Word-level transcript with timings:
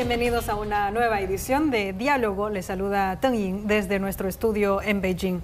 Bienvenidos 0.00 0.48
a 0.48 0.54
una 0.54 0.90
nueva 0.90 1.20
edición 1.20 1.70
de 1.70 1.92
Diálogo. 1.92 2.48
Les 2.48 2.64
saluda 2.64 3.20
Teng 3.20 3.34
Ying 3.34 3.66
desde 3.66 3.98
nuestro 3.98 4.30
estudio 4.30 4.80
en 4.80 5.02
Beijing. 5.02 5.40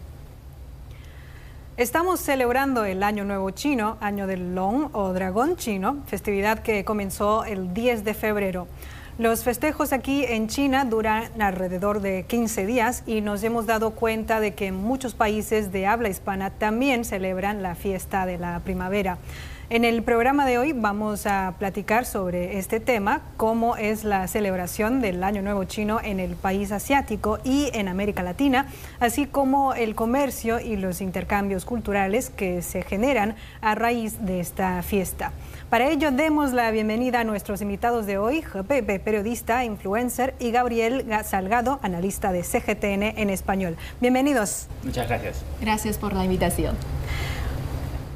Estamos 1.77 2.20
celebrando 2.20 2.87
el 2.87 3.02
Año 3.02 3.27
Nuevo 3.27 3.50
Chino, 3.50 3.98
Año 4.00 4.27
del 4.27 4.55
Long 4.55 4.88
o 4.95 5.12
Dragón 5.12 5.56
Chino, 5.56 5.98
festividad 6.06 6.61
que 6.61 6.87
comenzó 6.87 7.45
el 7.45 7.74
10 7.74 8.02
de 8.05 8.14
febrero. 8.14 8.66
Los 9.19 9.45
festejos 9.45 9.92
aquí 9.92 10.24
en 10.24 10.48
China 10.48 10.86
duran 10.86 11.25
alrededor 11.38 12.00
de 12.00 12.25
15 12.27 12.64
días 12.64 13.02
y 13.06 13.20
nos 13.20 13.42
hemos 13.42 13.66
dado 13.66 13.91
cuenta 13.91 14.41
de 14.41 14.55
que 14.55 14.73
muchos 14.73 15.12
países 15.12 15.70
de 15.70 15.86
habla 15.86 16.09
hispana 16.09 16.48
también 16.48 17.05
celebran 17.05 17.62
la 17.62 17.75
fiesta 17.75 18.25
de 18.25 18.38
la 18.38 18.61
primavera. 18.61 19.19
En 19.69 19.84
el 19.84 20.05
programa 20.05 20.47
de 20.47 20.59
hoy 20.59 20.73
vamos 20.73 21.27
a 21.27 21.55
platicar 21.59 22.06
sobre 22.06 22.56
este 22.56 22.79
tema, 22.79 23.23
cómo 23.37 23.77
es 23.77 24.05
la 24.05 24.29
celebración 24.29 25.01
del 25.01 25.25
Año 25.25 25.42
Nuevo 25.42 25.65
Chino 25.65 25.98
en 26.01 26.20
el 26.20 26.37
país 26.37 26.70
asiático 26.70 27.41
y 27.42 27.70
en 27.73 27.89
América 27.89 28.23
Latina, 28.23 28.66
así 29.01 29.27
como 29.27 29.75
el 29.75 29.97
comercio 29.97 30.61
y 30.61 30.77
los 30.77 31.01
intercambios 31.01 31.65
culturales 31.65 32.30
que 32.30 32.62
se 32.62 32.83
generan 32.83 33.34
a 33.61 33.75
raíz 33.75 34.25
de 34.25 34.39
esta 34.39 34.80
fiesta. 34.84 35.33
Para 35.69 35.89
ello, 35.89 36.12
demos 36.12 36.53
la 36.53 36.70
bienvenida 36.70 37.23
a 37.23 37.25
nuestros 37.25 37.61
invitados 37.61 38.06
de 38.06 38.19
hoy, 38.19 38.45
Pepe, 38.69 39.01
periodista, 39.01 39.64
influencer, 39.64 40.37
y 40.39 40.53
Gabriel 40.53 41.05
Salgado, 41.25 41.81
analista 41.83 42.31
de 42.31 42.44
CGTN 42.44 43.19
en 43.19 43.31
español. 43.31 43.77
Bienvenidos. 44.00 44.69
Muchas 44.84 45.09
gracias. 45.09 45.44
Gracias 45.61 45.98
por 45.98 46.12
la 46.12 46.25
invitación. 46.25 46.77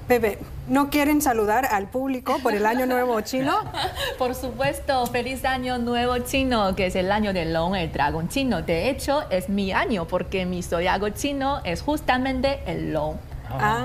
Pepe, 0.07 0.39
¿no 0.71 0.89
quieren 0.89 1.21
saludar 1.21 1.67
al 1.71 1.89
público 1.91 2.39
por 2.43 2.55
el 2.55 2.65
Año 2.65 2.87
Nuevo 2.87 3.21
Chino? 3.21 3.55
Por 4.19 4.35
supuesto, 4.35 5.05
feliz 5.07 5.45
Año 5.45 5.77
Nuevo 5.77 6.17
Chino, 6.21 6.75
que 6.75 6.87
es 6.87 6.97
el 6.97 7.13
año 7.13 7.33
del 7.35 7.53
Long, 7.53 7.75
el 7.77 7.93
dragón 7.93 8.29
chino. 8.29 8.63
De 8.63 8.89
hecho, 8.89 9.25
es 9.31 9.49
mi 9.51 9.73
año 9.73 10.07
porque 10.07 10.47
mi 10.47 10.63
zodiaco 10.63 11.11
chino 11.11 11.61
es 11.65 11.83
justamente 11.83 12.61
el 12.67 12.93
Long. 12.95 13.17
Ah, 13.51 13.85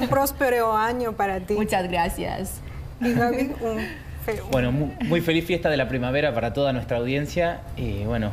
un 0.00 0.08
próspero 0.08 0.76
año 0.76 1.12
para 1.12 1.40
ti. 1.40 1.54
Muchas 1.54 1.88
gracias. 1.90 2.60
Bueno, 4.52 4.70
mu- 4.70 4.92
muy 5.06 5.20
feliz 5.20 5.44
fiesta 5.44 5.68
de 5.68 5.76
la 5.76 5.88
primavera 5.88 6.32
para 6.32 6.52
toda 6.52 6.72
nuestra 6.72 6.98
audiencia 6.98 7.62
y 7.76 8.04
bueno, 8.04 8.30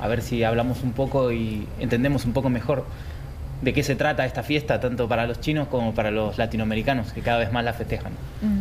a 0.00 0.06
ver 0.06 0.22
si 0.22 0.44
hablamos 0.44 0.82
un 0.84 0.92
poco 0.92 1.32
y 1.32 1.66
entendemos 1.80 2.24
un 2.24 2.32
poco 2.32 2.48
mejor 2.48 2.84
de 3.64 3.72
qué 3.72 3.82
se 3.82 3.96
trata 3.96 4.24
esta 4.26 4.42
fiesta, 4.42 4.78
tanto 4.80 5.08
para 5.08 5.26
los 5.26 5.40
chinos 5.40 5.68
como 5.68 5.94
para 5.94 6.10
los 6.10 6.38
latinoamericanos, 6.38 7.12
que 7.12 7.22
cada 7.22 7.38
vez 7.38 7.50
más 7.52 7.64
la 7.64 7.72
festejan. 7.72 8.12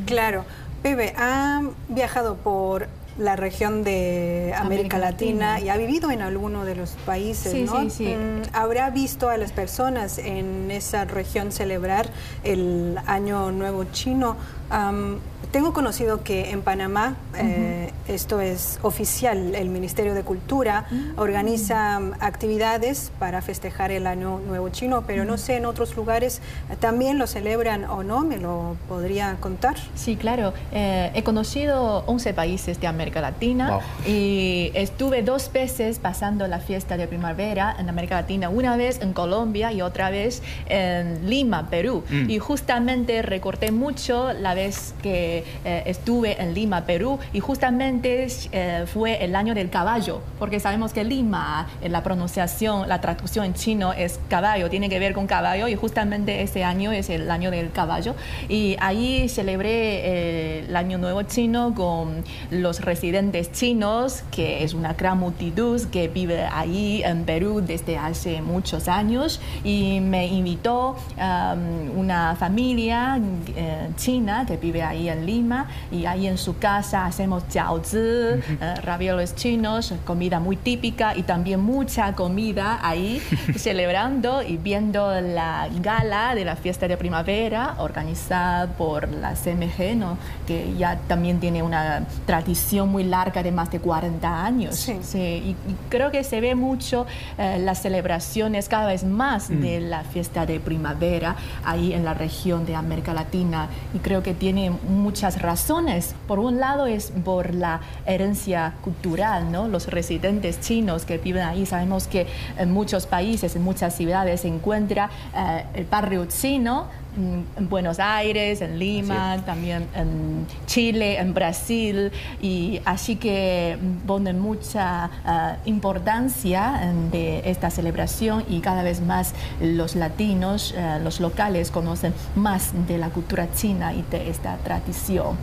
Claro. 0.05 0.45
Pepe, 0.81 1.13
ha 1.17 1.61
viajado 1.89 2.35
por 2.35 2.87
la 3.17 3.35
región 3.35 3.83
de 3.83 4.53
América, 4.57 4.95
América 4.95 4.97
Latina, 4.97 5.51
Latina. 5.53 5.65
y 5.65 5.69
ha 5.69 5.77
vivido 5.77 6.09
en 6.09 6.21
alguno 6.21 6.65
de 6.65 6.75
los 6.75 6.91
países, 7.05 7.51
Sí, 7.51 7.61
¿no? 7.63 7.83
sí, 7.83 7.89
sí. 7.91 8.05
Mm, 8.07 8.41
¿Habrá 8.55 8.89
visto 8.89 9.29
a 9.29 9.37
las 9.37 9.51
personas 9.51 10.17
en 10.17 10.71
esa 10.71 11.05
región 11.05 11.51
celebrar 11.51 12.07
el 12.43 12.97
Año 13.05 13.51
Nuevo 13.51 13.83
Chino? 13.91 14.35
Am, 14.71 15.19
tengo 15.51 15.73
conocido 15.73 16.23
que 16.23 16.49
en 16.49 16.63
Panamá, 16.63 17.15
eh, 17.37 17.91
esto 18.07 18.41
es 18.41 18.79
oficial, 18.81 19.55
el 19.55 19.69
Ministerio 19.69 20.13
de 20.13 20.23
Cultura 20.23 20.85
Mm. 20.91 21.19
organiza 21.19 21.99
mm, 21.99 22.13
actividades 22.19 23.11
para 23.19 23.41
festejar 23.41 23.91
el 23.91 24.07
Año 24.07 24.39
Nuevo 24.47 24.69
Chino, 24.69 25.03
pero 25.07 25.23
Mm. 25.23 25.27
no 25.27 25.37
sé 25.37 25.55
en 25.57 25.65
otros 25.65 25.95
lugares 25.95 26.41
también 26.79 27.17
lo 27.17 27.27
celebran 27.27 27.85
o 27.85 28.03
no, 28.03 28.21
¿me 28.21 28.37
lo 28.37 28.75
podría 28.89 29.35
contar? 29.39 29.75
Sí, 29.95 30.15
claro. 30.15 30.53
Eh, 30.71 31.11
he 31.13 31.23
conocido 31.23 32.03
11 32.05 32.33
países 32.33 32.79
de 32.81 32.87
América 32.87 33.21
Latina 33.21 33.71
Wow. 33.71 33.81
y 34.05 34.71
estuve 34.73 35.21
dos 35.23 35.51
veces 35.53 35.99
pasando 35.99 36.47
la 36.47 36.59
fiesta 36.59 36.97
de 36.97 37.07
primavera 37.07 37.75
en 37.79 37.87
América 37.89 38.15
Latina, 38.15 38.49
una 38.49 38.75
vez 38.75 38.99
en 39.01 39.13
Colombia 39.13 39.71
y 39.71 39.81
otra 39.81 40.09
vez 40.09 40.41
en 40.67 41.29
Lima, 41.29 41.69
Perú. 41.69 42.03
Mm. 42.09 42.29
Y 42.29 42.39
justamente 42.39 43.21
recordé 43.21 43.71
mucho 43.71 44.33
la 44.33 44.53
vez 44.53 44.93
que 45.01 45.43
eh, 45.65 45.83
estuve 45.85 46.41
en 46.41 46.53
Lima, 46.53 46.85
Perú, 46.85 47.19
y 47.31 47.39
justamente 47.39 47.92
eh, 48.03 48.85
fue 48.91 49.23
el 49.23 49.35
año 49.35 49.53
del 49.53 49.69
caballo, 49.69 50.21
porque 50.39 50.59
sabemos 50.59 50.93
que 50.93 51.03
Lima, 51.03 51.67
en 51.81 51.91
la 51.91 52.01
pronunciación, 52.03 52.87
la 52.87 53.01
traducción 53.01 53.45
en 53.45 53.53
chino 53.53 53.93
es 53.93 54.19
caballo, 54.29 54.69
tiene 54.69 54.89
que 54.89 54.99
ver 54.99 55.13
con 55.13 55.27
caballo, 55.27 55.67
y 55.67 55.75
justamente 55.75 56.41
ese 56.41 56.63
año 56.63 56.91
es 56.91 57.09
el 57.09 57.29
año 57.29 57.51
del 57.51 57.71
caballo. 57.71 58.15
Y 58.49 58.75
ahí 58.79 59.29
celebré 59.29 59.71
eh, 59.71 60.65
el 60.67 60.75
Año 60.75 60.97
Nuevo 60.97 61.23
Chino 61.23 61.73
con 61.75 62.23
los 62.49 62.81
residentes 62.81 63.51
chinos, 63.51 64.23
que 64.31 64.63
es 64.63 64.73
una 64.73 64.93
gran 64.93 65.19
multitud 65.19 65.81
que 65.91 66.07
vive 66.07 66.45
ahí 66.51 67.01
en 67.03 67.25
Perú 67.25 67.61
desde 67.65 67.97
hace 67.97 68.41
muchos 68.41 68.87
años, 68.87 69.41
y 69.63 69.99
me 69.99 70.27
invitó 70.27 70.95
um, 71.17 71.99
una 71.99 72.35
familia 72.35 73.19
eh, 73.55 73.89
china 73.97 74.45
que 74.47 74.57
vive 74.57 74.81
ahí 74.83 75.09
en 75.09 75.25
Lima, 75.25 75.67
y 75.91 76.05
ahí 76.05 76.27
en 76.27 76.37
su 76.37 76.57
casa 76.57 77.05
hacemos 77.05 77.47
jiaozi, 77.83 77.97
eh, 77.97 78.75
ravioles 78.81 79.35
chinos, 79.35 79.93
comida 80.05 80.39
muy 80.39 80.55
típica 80.55 81.15
y 81.15 81.23
también 81.23 81.59
mucha 81.59 82.13
comida 82.13 82.79
ahí 82.81 83.21
celebrando 83.57 84.41
y 84.41 84.57
viendo 84.57 85.19
la 85.21 85.67
gala 85.81 86.35
de 86.35 86.45
la 86.45 86.55
fiesta 86.55 86.87
de 86.87 86.97
primavera 86.97 87.75
organizada 87.79 88.67
por 88.67 89.09
la 89.09 89.33
CMG, 89.33 89.95
¿no? 89.95 90.17
que 90.47 90.73
ya 90.77 90.97
también 91.07 91.39
tiene 91.39 91.63
una 91.63 92.05
tradición 92.25 92.89
muy 92.89 93.03
larga 93.03 93.43
de 93.43 93.51
más 93.51 93.71
de 93.71 93.79
40 93.79 94.45
años. 94.45 94.75
Sí. 94.75 95.17
y, 95.17 95.49
y 95.49 95.75
creo 95.89 96.11
que 96.11 96.23
se 96.23 96.41
ve 96.41 96.55
mucho 96.55 97.05
eh, 97.37 97.57
las 97.59 97.81
celebraciones 97.81 98.69
cada 98.69 98.87
vez 98.87 99.03
más 99.03 99.49
de 99.49 99.79
la 99.79 100.03
fiesta 100.03 100.45
de 100.45 100.59
primavera 100.59 101.35
ahí 101.63 101.93
en 101.93 102.05
la 102.05 102.13
región 102.13 102.65
de 102.65 102.75
América 102.75 103.13
Latina 103.13 103.67
y 103.93 103.99
creo 103.99 104.23
que 104.23 104.33
tiene 104.33 104.71
muchas 104.71 105.41
razones. 105.41 106.15
Por 106.27 106.39
un 106.39 106.59
lado 106.59 106.85
es 106.85 107.11
por 107.23 107.53
la 107.53 107.72
herencia 108.05 108.73
cultural, 108.83 109.51
¿no? 109.51 109.67
Los 109.67 109.87
residentes 109.87 110.59
chinos 110.61 111.05
que 111.05 111.17
viven 111.17 111.43
ahí, 111.43 111.65
sabemos 111.65 112.07
que 112.07 112.27
en 112.57 112.71
muchos 112.71 113.05
países, 113.05 113.55
en 113.55 113.63
muchas 113.63 113.95
ciudades 113.95 114.41
se 114.41 114.47
encuentra 114.47 115.09
eh, 115.35 115.65
el 115.73 115.85
barrio 115.85 116.25
chino, 116.25 116.87
en 117.15 117.69
Buenos 117.69 117.99
Aires, 117.99 118.61
en 118.61 118.79
Lima, 118.79 119.43
también 119.45 119.87
en 119.95 120.45
Chile, 120.65 121.19
en 121.19 121.33
Brasil, 121.33 122.11
y 122.41 122.81
así 122.85 123.15
que 123.15 123.77
mm, 123.79 124.07
ponen 124.07 124.39
mucha 124.39 125.09
ah, 125.25 125.57
importancia 125.65 126.81
en 126.83 127.03
de 127.11 127.49
esta 127.49 127.69
celebración 127.69 128.43
y 128.49 128.59
cada 128.59 128.83
vez 128.83 129.01
más 129.01 129.33
los 129.61 129.95
latinos, 129.95 130.73
eh, 130.75 130.99
los 131.03 131.19
locales 131.19 131.71
conocen 131.71 132.13
más 132.35 132.71
de 132.87 132.97
la 132.97 133.09
cultura 133.09 133.47
china 133.53 133.93
y 133.93 134.03
de 134.09 134.29
esta 134.29 134.57
tradición. 134.57 135.37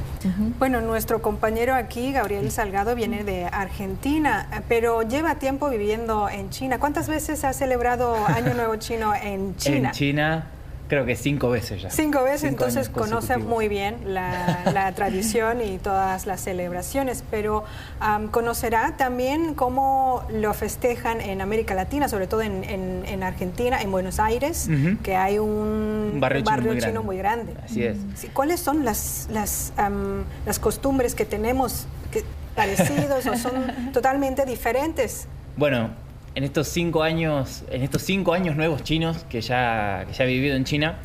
Bueno, 0.59 0.81
nuestro 0.81 1.23
compañero 1.23 1.75
aquí, 1.75 2.13
Gabriel 2.13 2.51
Salgado, 2.51 2.95
viene 2.95 3.25
de 3.25 3.47
Argentina, 3.47 4.49
pero 4.69 5.03
lleva 5.03 5.37
tiempo 5.37 5.71
viviendo 5.71 6.29
en 6.29 6.51
China. 6.51 6.79
¿Cuántas 6.79 7.09
veces 7.09 7.45
ha 7.45 7.53
celebrado 7.53 8.15
Año 8.27 8.55
Nuevo 8.55 8.77
Chino 8.77 9.15
en 9.15 9.57
China? 9.57 9.89
En 9.89 9.95
China, 9.95 10.47
creo 10.91 11.07
que 11.07 11.15
cinco 11.17 11.49
veces 11.51 11.81
ya. 11.81 11.89
Cinco 11.91 12.23
veces, 12.25 12.41
Cinco 12.43 12.65
entonces 12.65 12.89
conoce 12.91 13.39
muy 13.39 13.69
bien 13.69 14.13
la, 14.13 14.65
la 14.75 14.93
tradición 14.97 15.63
y 15.63 15.79
todas 15.79 16.27
las 16.27 16.41
celebraciones, 16.43 17.23
pero 17.31 17.65
am, 18.01 18.29
conocerá 18.29 18.97
también 18.99 19.55
cómo 19.55 20.25
lo 20.31 20.53
festejan 20.53 21.21
en 21.21 21.41
América 21.41 21.75
Latina, 21.75 22.09
sobre 22.09 22.27
todo 22.27 22.43
en, 22.43 22.65
en- 22.65 23.05
en 23.07 23.23
Argentina, 23.23 23.81
en 23.81 23.91
Buenos 23.93 24.19
Aires, 24.19 24.69
que 25.05 25.15
hay 25.17 25.39
un, 25.39 26.11
Un 26.15 26.21
barrio 26.21 26.43
chino 26.43 26.57
muy 26.61 26.67
chino 26.81 26.81
grande. 26.81 27.01
muy 27.01 27.17
grande. 27.19 27.55
Así 27.65 27.85
es. 27.85 27.97
Sí, 28.17 28.27
¿Cuáles 28.29 28.59
son 28.61 28.85
las, 28.85 29.29
las, 29.31 29.73
am, 29.77 30.25
las 30.45 30.59
costumbres 30.59 31.15
que 31.15 31.25
tenemos 31.25 31.87
que, 32.11 32.25
parecidos 32.57 33.27
o 33.27 33.37
son 33.37 33.53
totalmente 33.93 34.45
diferentes? 34.45 35.29
Bueno, 35.57 35.91
en 36.35 36.45
estos 36.45 36.69
cinco 36.69 37.03
años, 37.03 37.65
en 37.71 37.83
estos 37.83 38.03
cinco 38.03 38.33
años 38.33 38.57
nuevos 38.57 38.83
chinos 38.83 39.25
que 39.29 39.41
ya, 39.41 40.05
que 40.07 40.13
ya 40.13 40.25
he 40.25 40.27
vivido 40.27 40.57
en 40.57 40.65
China, 40.65 40.99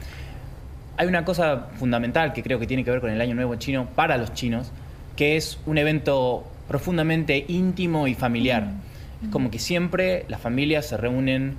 hay 0.98 1.08
una 1.08 1.26
cosa 1.26 1.68
fundamental 1.78 2.34
que 2.34 2.44
creo 2.44 2.60
que 2.60 2.68
tiene 2.68 2.84
que 2.84 2.92
ver 2.92 3.02
con 3.02 3.10
el 3.10 3.20
Año 3.20 3.36
Nuevo 3.36 3.56
Chino 3.56 3.88
para 3.96 4.18
los 4.18 4.34
chinos, 4.34 4.72
que 5.16 5.36
es 5.36 5.60
un 5.66 5.78
evento 5.78 6.46
profundamente 6.68 7.46
íntimo 7.48 8.08
y 8.08 8.16
familiar. 8.16 8.70
Es 9.24 9.30
como 9.30 9.52
que 9.52 9.60
siempre 9.60 10.26
las 10.30 10.40
familias 10.40 10.88
se 10.88 10.98
reúnen 10.98 11.56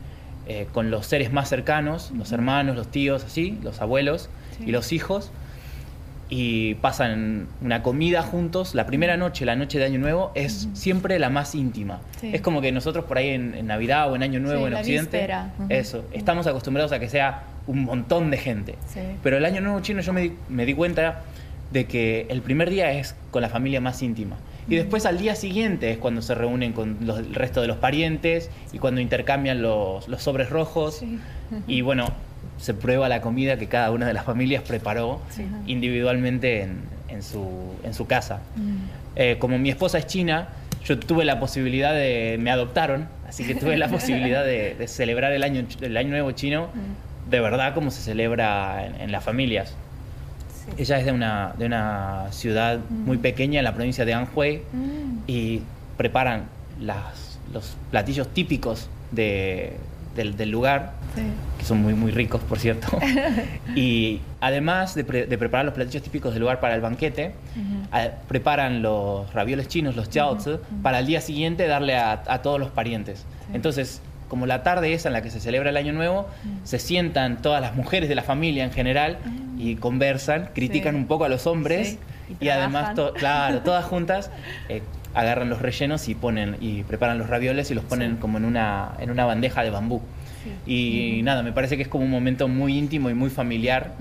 eh, 0.48 0.66
con 0.72 0.90
los 0.90 1.06
seres 1.06 1.32
más 1.32 1.48
cercanos, 1.48 2.12
los 2.16 2.32
hermanos, 2.32 2.76
los 2.76 2.90
tíos, 2.90 3.24
así, 3.24 3.58
los 3.62 3.80
abuelos 3.80 4.30
y 4.64 4.70
los 4.70 4.92
hijos, 4.92 5.30
y 6.28 6.75
pasan 6.76 7.46
una 7.62 7.82
comida 7.82 8.23
juntos. 8.23 8.75
La 8.75 8.87
primera 8.87 9.17
noche, 9.17 9.44
la 9.44 9.55
noche 9.56 9.78
de 9.78 9.84
Año 9.84 9.99
Nuevo, 9.99 10.32
es 10.34 10.69
siempre 10.73 11.19
la 11.19 11.31
más 11.31 11.55
íntima. 11.55 12.00
Sí. 12.20 12.31
Es 12.34 12.40
como 12.40 12.61
que 12.61 12.73
nosotros 12.73 13.05
por 13.05 13.19
ahí 13.19 13.28
en, 13.31 13.55
en 13.55 13.67
Navidad 13.67 14.11
o 14.11 14.17
en 14.17 14.23
Año 14.23 14.40
Nuevo 14.40 14.61
Sí, 14.62 14.67
en 14.67 14.73
la 14.73 14.81
Occidente. 14.81 15.28
Ujú. 15.58 15.67
eso, 15.69 16.05
estamos 16.12 16.46
acostumbrados 16.46 16.93
a 16.93 16.99
que 16.99 17.08
sea 17.08 17.44
un 17.67 17.84
montón 17.84 18.31
de 18.31 18.38
gente. 18.38 18.75
Sí. 18.93 19.00
Pero 19.23 19.37
el 19.37 19.44
Año 19.44 19.61
Nuevo 19.61 19.81
chino 19.81 20.00
yo 20.00 20.12
me 20.12 20.20
di, 20.23 20.32
me 20.49 20.67
di 20.67 20.75
cuenta 20.75 21.23
de 21.70 21.84
que 21.87 22.26
el 22.31 22.43
primer 22.43 22.70
día 22.70 22.93
es 22.93 23.14
con 23.31 23.43
la 23.43 23.49
familia 23.49 23.81
más 23.81 24.02
íntima. 24.02 24.37
Y 24.69 24.75
después 24.75 25.06
al 25.06 25.19
día 25.19 25.37
siguiente 25.37 25.93
es 25.93 25.99
cuando 25.99 26.22
se 26.22 26.34
reúnen 26.34 26.72
con 26.72 26.96
los- 27.02 27.19
el 27.20 27.34
resto 27.37 27.61
de 27.61 27.69
los 27.69 27.76
parientes 27.76 28.50
y 28.72 28.79
cuando 28.79 29.00
intercambian 29.00 29.62
los, 29.62 30.08
los 30.08 30.22
sobres 30.22 30.50
rojos. 30.50 31.02
Y 31.69 31.82
bueno, 31.82 32.08
se 32.58 32.75
prueba 32.75 33.08
la 33.08 33.20
comida 33.20 33.58
que 33.58 33.67
cada 33.69 33.91
una 33.91 34.06
de 34.06 34.14
las 34.14 34.25
familias 34.31 34.62
preparó 34.62 35.20
individualmente 35.67 36.62
en, 36.62 36.81
en 37.08 37.23
su, 37.23 37.49
en 37.82 37.94
su 37.94 38.06
casa. 38.06 38.41
Eh, 39.14 39.37
como 39.38 39.58
mi 39.58 39.70
esposa 39.70 39.99
es 39.99 40.06
china, 40.06 40.49
yo 40.85 40.99
tuve 40.99 41.25
la 41.25 41.41
posibilidad 41.41 41.93
de... 41.94 42.37
Me 42.41 42.50
adoptaron, 42.50 43.08
así 43.29 43.44
que 43.44 43.55
tuve 43.55 43.76
la 43.76 43.88
posibilidad 43.97 44.44
de, 44.44 44.75
de 44.75 44.88
celebrar 44.88 45.32
el 45.32 45.43
año, 45.43 45.64
el 45.81 45.97
año 45.97 46.11
Nuevo 46.11 46.31
Chino 46.32 46.69
de 47.31 47.41
verdad 47.41 47.75
como 47.75 47.91
se 47.91 48.03
celebra 48.03 48.87
en, 48.87 49.00
en 49.00 49.12
las 49.12 49.25
familias. 49.25 49.75
Sí. 50.64 50.82
Ella 50.82 50.99
es 51.00 51.06
de 51.06 51.12
una, 51.12 51.55
de 51.58 51.67
una 51.67 52.26
ciudad 52.31 52.79
muy 52.88 53.19
pequeña 53.19 53.58
en 53.58 53.64
la 53.64 53.75
provincia 53.75 54.05
de 54.05 54.14
Anhui 54.14 54.62
y 55.26 55.62
preparan 55.97 56.44
las, 56.81 57.38
los 57.53 57.76
platillos 57.91 58.29
típicos 58.32 58.88
de- 59.11 59.73
del, 60.16 60.36
del 60.36 60.50
lugar, 60.50 60.92
que 61.58 61.64
son 61.64 61.82
muy, 61.82 61.94
muy 61.94 62.10
ricos, 62.10 62.40
por 62.42 62.58
cierto. 62.58 62.88
y 63.76 64.20
además 64.40 64.94
de, 64.94 65.04
pre- 65.04 65.26
de 65.26 65.38
preparar 65.38 65.64
los 65.66 65.74
platillos 65.74 66.02
típicos 66.02 66.32
del 66.32 66.40
lugar 66.40 66.60
para 66.60 66.74
el 66.74 66.80
banquete, 66.80 67.32
a- 67.92 68.08
preparan 68.28 68.82
los 68.82 69.32
ravioles 69.32 69.68
chinos, 69.68 69.94
los 69.96 70.08
jiaozi, 70.08 70.56
para 70.82 70.98
el 70.98 71.06
día 71.06 71.20
siguiente 71.20 71.66
darle 71.66 71.96
a, 71.96 72.22
a 72.26 72.42
todos 72.42 72.58
los 72.58 72.70
parientes. 72.70 73.24
Entonces, 73.52 74.00
como 74.28 74.46
la 74.46 74.62
tarde 74.64 74.92
esa 74.92 75.08
en 75.08 75.12
la 75.12 75.22
que 75.22 75.30
se 75.30 75.38
celebra 75.38 75.70
el 75.70 75.76
Año 75.76 75.92
Nuevo, 75.92 76.26
se 76.64 76.78
sientan 76.80 77.40
todas 77.42 77.60
las 77.60 77.76
mujeres 77.76 78.08
de 78.08 78.14
la 78.16 78.22
familia 78.22 78.64
en 78.64 78.72
general 78.72 79.19
y 79.58 79.76
conversan, 79.76 80.50
critican 80.54 80.94
Sí. 80.94 81.00
un 81.00 81.06
poco 81.06 81.24
a 81.24 81.28
los 81.28 81.46
hombres 81.46 81.90
Sí, 81.90 81.98
y 82.40 82.46
y, 82.46 82.48
además, 82.48 82.94
to- 82.96 83.12
claro, 83.14 83.60
todas 83.60 83.84
juntas 83.92 84.30
eh, 84.69 84.82
agarran 85.16 85.48
los 85.48 85.60
rellenos 85.60 86.08
y 86.08 86.14
ponen 86.14 86.56
y 86.60 86.82
preparan 86.84 87.18
los 87.18 87.28
ravioles 87.28 87.70
y 87.70 87.74
los 87.74 87.84
ponen 87.84 88.16
como 88.16 88.38
en 88.38 88.44
una, 88.44 88.92
en 89.00 89.10
una 89.10 89.24
bandeja 89.24 89.64
de 89.64 89.70
bambú. 89.70 90.00
Y 90.64 91.22
nada, 91.24 91.42
me 91.42 91.50
parece 91.52 91.76
que 91.76 91.82
es 91.82 91.88
como 91.88 92.04
un 92.04 92.10
momento 92.10 92.46
muy 92.46 92.78
íntimo 92.78 93.10
y 93.10 93.14
muy 93.14 93.30
familiar 93.30 93.94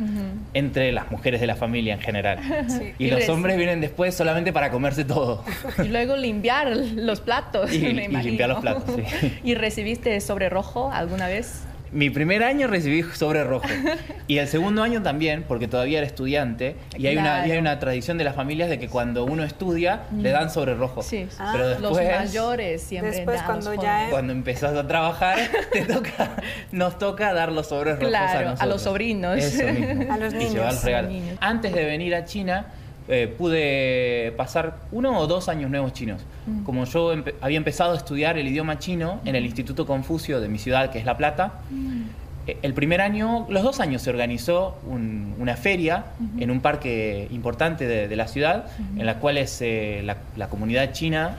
entre 0.54 0.92
las 0.92 1.10
mujeres 1.10 1.42
de 1.42 1.48
la 1.48 1.56
familia 1.56 1.96
en 1.96 2.02
general. 2.02 2.40
Sí. 2.68 2.94
Y, 3.00 3.06
Y 3.06 3.10
los 3.12 3.22
res- 3.22 3.30
hombres 3.30 3.58
vienen 3.58 3.82
después 3.82 4.14
solamente 4.14 4.54
para 4.54 4.70
comerse 4.70 5.06
todo. 5.06 5.44
Y 5.84 5.88
luego 5.88 6.16
limpiar 6.16 6.68
los 6.76 7.22
platos. 7.22 7.74
Y- 7.74 7.80
me 7.80 7.88
y 8.04 8.06
imagino. 8.06 8.22
limpiar 8.22 8.50
los 8.50 8.60
platos, 8.60 8.84
sí. 8.96 9.34
¿Y 9.44 9.56
recibiste 9.56 10.20
sobre 10.22 10.50
rojo 10.50 10.92
alguna 10.92 11.28
vez? 11.28 11.64
Mi 11.92 12.10
primer 12.10 12.44
año 12.44 12.68
recibí 12.68 13.04
sobre 13.04 13.44
rojo. 13.44 13.66
Y 14.28 14.40
el 14.40 14.48
segundo 14.48 14.82
año 14.82 15.04
también, 15.04 15.44
porque 15.48 15.68
todavía 15.68 16.00
era 16.00 16.08
estudiante. 16.08 16.76
Y 16.98 17.06
hay, 17.06 17.16
una, 17.18 17.40
y 17.40 17.42
hay 17.44 17.48
Claro. 17.50 17.62
una 17.62 17.80
tradición 17.80 18.18
de 18.18 18.24
las 18.24 18.36
familias 18.36 18.70
de 18.70 18.80
que 18.80 18.90
cuando 18.90 19.24
uno 19.24 19.44
estudia, 19.44 20.02
le 20.18 20.32
dan 20.32 20.50
sobre 20.50 20.74
rojo. 20.74 21.04
Sí. 21.04 21.28
Ah. 21.38 21.50
Pero 21.54 21.70
Los 21.80 21.96
después, 21.96 22.10
mayores 22.18 22.82
siempre 22.82 23.12
Después, 23.12 23.38
dan 23.40 23.56
los 23.58 23.66
cuando 23.66 23.84
ya- 23.84 24.08
cuando 24.10 24.34
empezás 24.34 24.76
a 24.76 24.88
trabajar, 24.88 25.38
te 25.72 25.82
toca, 25.84 26.32
nos 26.72 26.98
toca 26.98 27.34
dar 27.34 27.52
los 27.52 27.68
sobres 27.68 27.96
rojos 27.98 28.10
Claro, 28.10 28.34
a 28.34 28.42
a 28.42 28.44
nosotros. 28.46 28.70
los 28.70 28.82
sobrinos. 28.82 29.38
Eso 29.38 29.64
mismo. 29.68 30.12
A 30.12 30.18
los 30.18 30.34
Y 30.34 30.38
niños. 30.38 30.54
llevar 30.56 30.74
los 30.74 30.84
regalos. 30.84 31.10
A 31.12 31.14
los 31.14 31.22
niños. 31.22 31.38
Antes 31.40 31.74
de 31.74 31.86
venir 31.86 32.16
a 32.16 32.26
China, 32.26 32.66
eh, 33.08 33.34
pude 33.38 34.34
pasar 34.38 34.78
uno 34.92 35.20
o 35.20 35.28
dos 35.28 35.48
años 35.50 35.70
nuevos 35.70 35.94
chinos. 35.94 36.22
Mm. 36.48 36.64
Como 36.64 36.86
yo 36.86 37.14
empe- 37.14 37.36
había 37.42 37.58
empezado 37.58 37.94
a 37.94 37.98
estudiar 37.98 38.38
el 38.38 38.48
idioma 38.48 38.80
chino 38.80 39.20
en 39.26 39.36
el 39.36 39.46
Instituto 39.46 39.86
Confucio 39.86 40.42
de 40.42 40.48
mi 40.48 40.58
ciudad, 40.58 40.90
que 40.92 41.00
es 41.00 41.06
La 41.06 41.16
Plata, 41.18 41.54
Mm. 41.70 42.02
eh, 42.48 42.58
el 42.64 42.74
primer 42.74 43.02
año, 43.02 43.46
los 43.50 43.62
dos 43.64 43.80
años 43.80 44.02
se 44.02 44.10
organizó 44.10 44.78
un- 44.88 45.36
una 45.40 45.56
feria 45.56 46.06
en 46.40 46.50
un 46.52 46.62
parque 46.62 47.28
importante 47.32 47.86
de, 47.88 48.08
de 48.08 48.16
la 48.16 48.28
ciudad, 48.28 48.66
en 48.98 49.06
la 49.06 49.16
cual 49.20 49.38
es, 49.38 49.62
eh, 49.62 50.02
la, 50.04 50.18
la 50.36 50.48
comunidad 50.50 50.92
china 50.92 51.36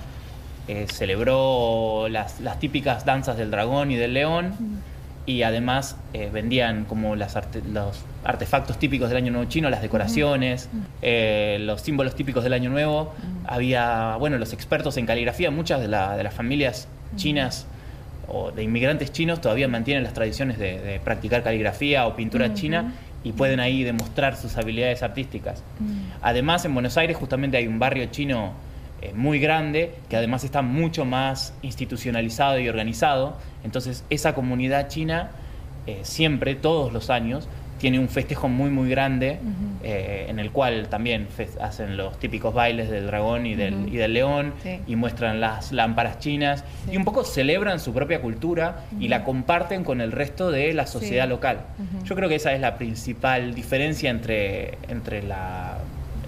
eh, 0.69 0.87
celebró 0.93 2.09
las, 2.09 2.41
las 2.41 2.59
típicas 2.59 3.05
danzas 3.05 3.37
del 3.37 3.51
dragón 3.53 3.91
y 3.93 3.97
del 3.97 4.15
león 4.15 4.53
y 5.27 5.43
además 5.43 5.97
eh, 6.15 6.31
vendían 6.33 6.85
como 6.85 7.17
las 7.17 7.35
arte- 7.37 7.63
los 7.73 7.99
artefactos 8.25 8.79
típicos 8.79 9.09
del 9.09 9.19
Año 9.19 9.33
Nuevo 9.33 9.49
chino, 9.51 9.69
las 9.71 9.83
decoraciones, 9.83 10.69
eh, 11.03 11.59
los 11.61 11.81
símbolos 11.83 12.15
típicos 12.15 12.45
del 12.45 12.53
Año 12.53 12.71
Nuevo. 12.71 13.13
Había, 13.47 14.17
bueno, 14.19 14.39
los 14.39 14.53
expertos 14.53 14.97
en 14.97 15.07
caligrafía, 15.07 15.51
muchas 15.51 15.81
de, 15.81 15.89
la- 15.89 16.17
de 16.17 16.23
las 16.23 16.33
familias 16.35 16.87
chinas 17.17 17.67
o 18.29 18.51
de 18.51 18.63
inmigrantes 18.63 19.13
chinos 19.13 19.41
todavía 19.41 19.69
mantienen 19.69 20.03
las 20.05 20.13
tradiciones 20.15 20.59
de, 20.59 20.81
de 20.81 21.01
practicar 21.01 21.43
caligrafía 21.43 22.07
o 22.07 22.17
pintura 22.17 22.55
china 22.55 22.93
y 23.23 23.33
pueden 23.33 23.61
ahí 23.61 23.83
demostrar 23.85 24.37
sus 24.37 24.57
habilidades 24.57 25.03
artísticas. 25.03 25.63
Además, 26.23 26.65
en 26.65 26.75
Buenos 26.75 26.97
Aires 26.97 27.17
justamente 27.17 27.57
hay 27.57 27.67
un 27.67 27.79
barrio 27.79 28.07
chino 28.07 28.53
eh, 29.07 29.13
muy 29.15 29.39
grande 29.39 29.95
que 30.09 30.17
además 30.17 30.45
está 30.45 30.63
mucho 30.63 31.05
más 31.05 31.55
institucionalizado 31.63 32.59
y 32.59 32.69
organizado. 32.69 33.37
Entonces, 33.65 34.05
esa 34.11 34.35
comunidad 34.35 34.89
china 34.89 35.31
eh, 35.87 36.01
siempre, 36.03 36.55
todos 36.55 36.93
los 36.93 37.11
años, 37.11 37.49
tiene 37.79 37.99
un 37.99 38.09
festejo 38.09 38.49
muy, 38.49 38.71
muy 38.71 38.89
grande 38.89 39.39
eh, 39.83 40.27
en 40.31 40.39
el 40.39 40.51
cual 40.51 40.89
también 40.89 41.29
hacen 41.61 41.99
los 41.99 42.19
típicos 42.19 42.55
bailes 42.55 42.89
del 42.91 43.07
dragón 43.07 43.45
y 43.45 43.55
del, 43.55 43.89
y 43.93 43.97
del 43.99 44.15
león 44.15 44.55
Sí. 44.63 44.81
y 44.87 44.97
muestran 44.97 45.41
las 45.43 45.73
lámparas 45.73 46.19
chinas 46.19 46.65
Sí. 46.87 46.93
y 46.95 46.97
un 46.97 47.05
poco 47.05 47.23
celebran 47.23 47.79
su 47.79 47.93
propia 47.93 48.23
cultura 48.23 48.87
y 48.99 49.09
la 49.09 49.25
comparten 49.25 49.85
con 49.85 50.01
el 50.01 50.11
resto 50.11 50.51
de 50.51 50.73
la 50.73 50.87
sociedad 50.87 51.25
Sí. 51.25 51.31
local. 51.31 51.59
Yo 52.05 52.15
creo 52.17 52.31
que 52.31 52.37
esa 52.37 52.55
es 52.55 52.61
la 52.63 52.79
principal 52.79 53.55
diferencia 53.55 54.09
entre, 54.09 54.79
entre 54.89 55.23
la, 55.23 55.76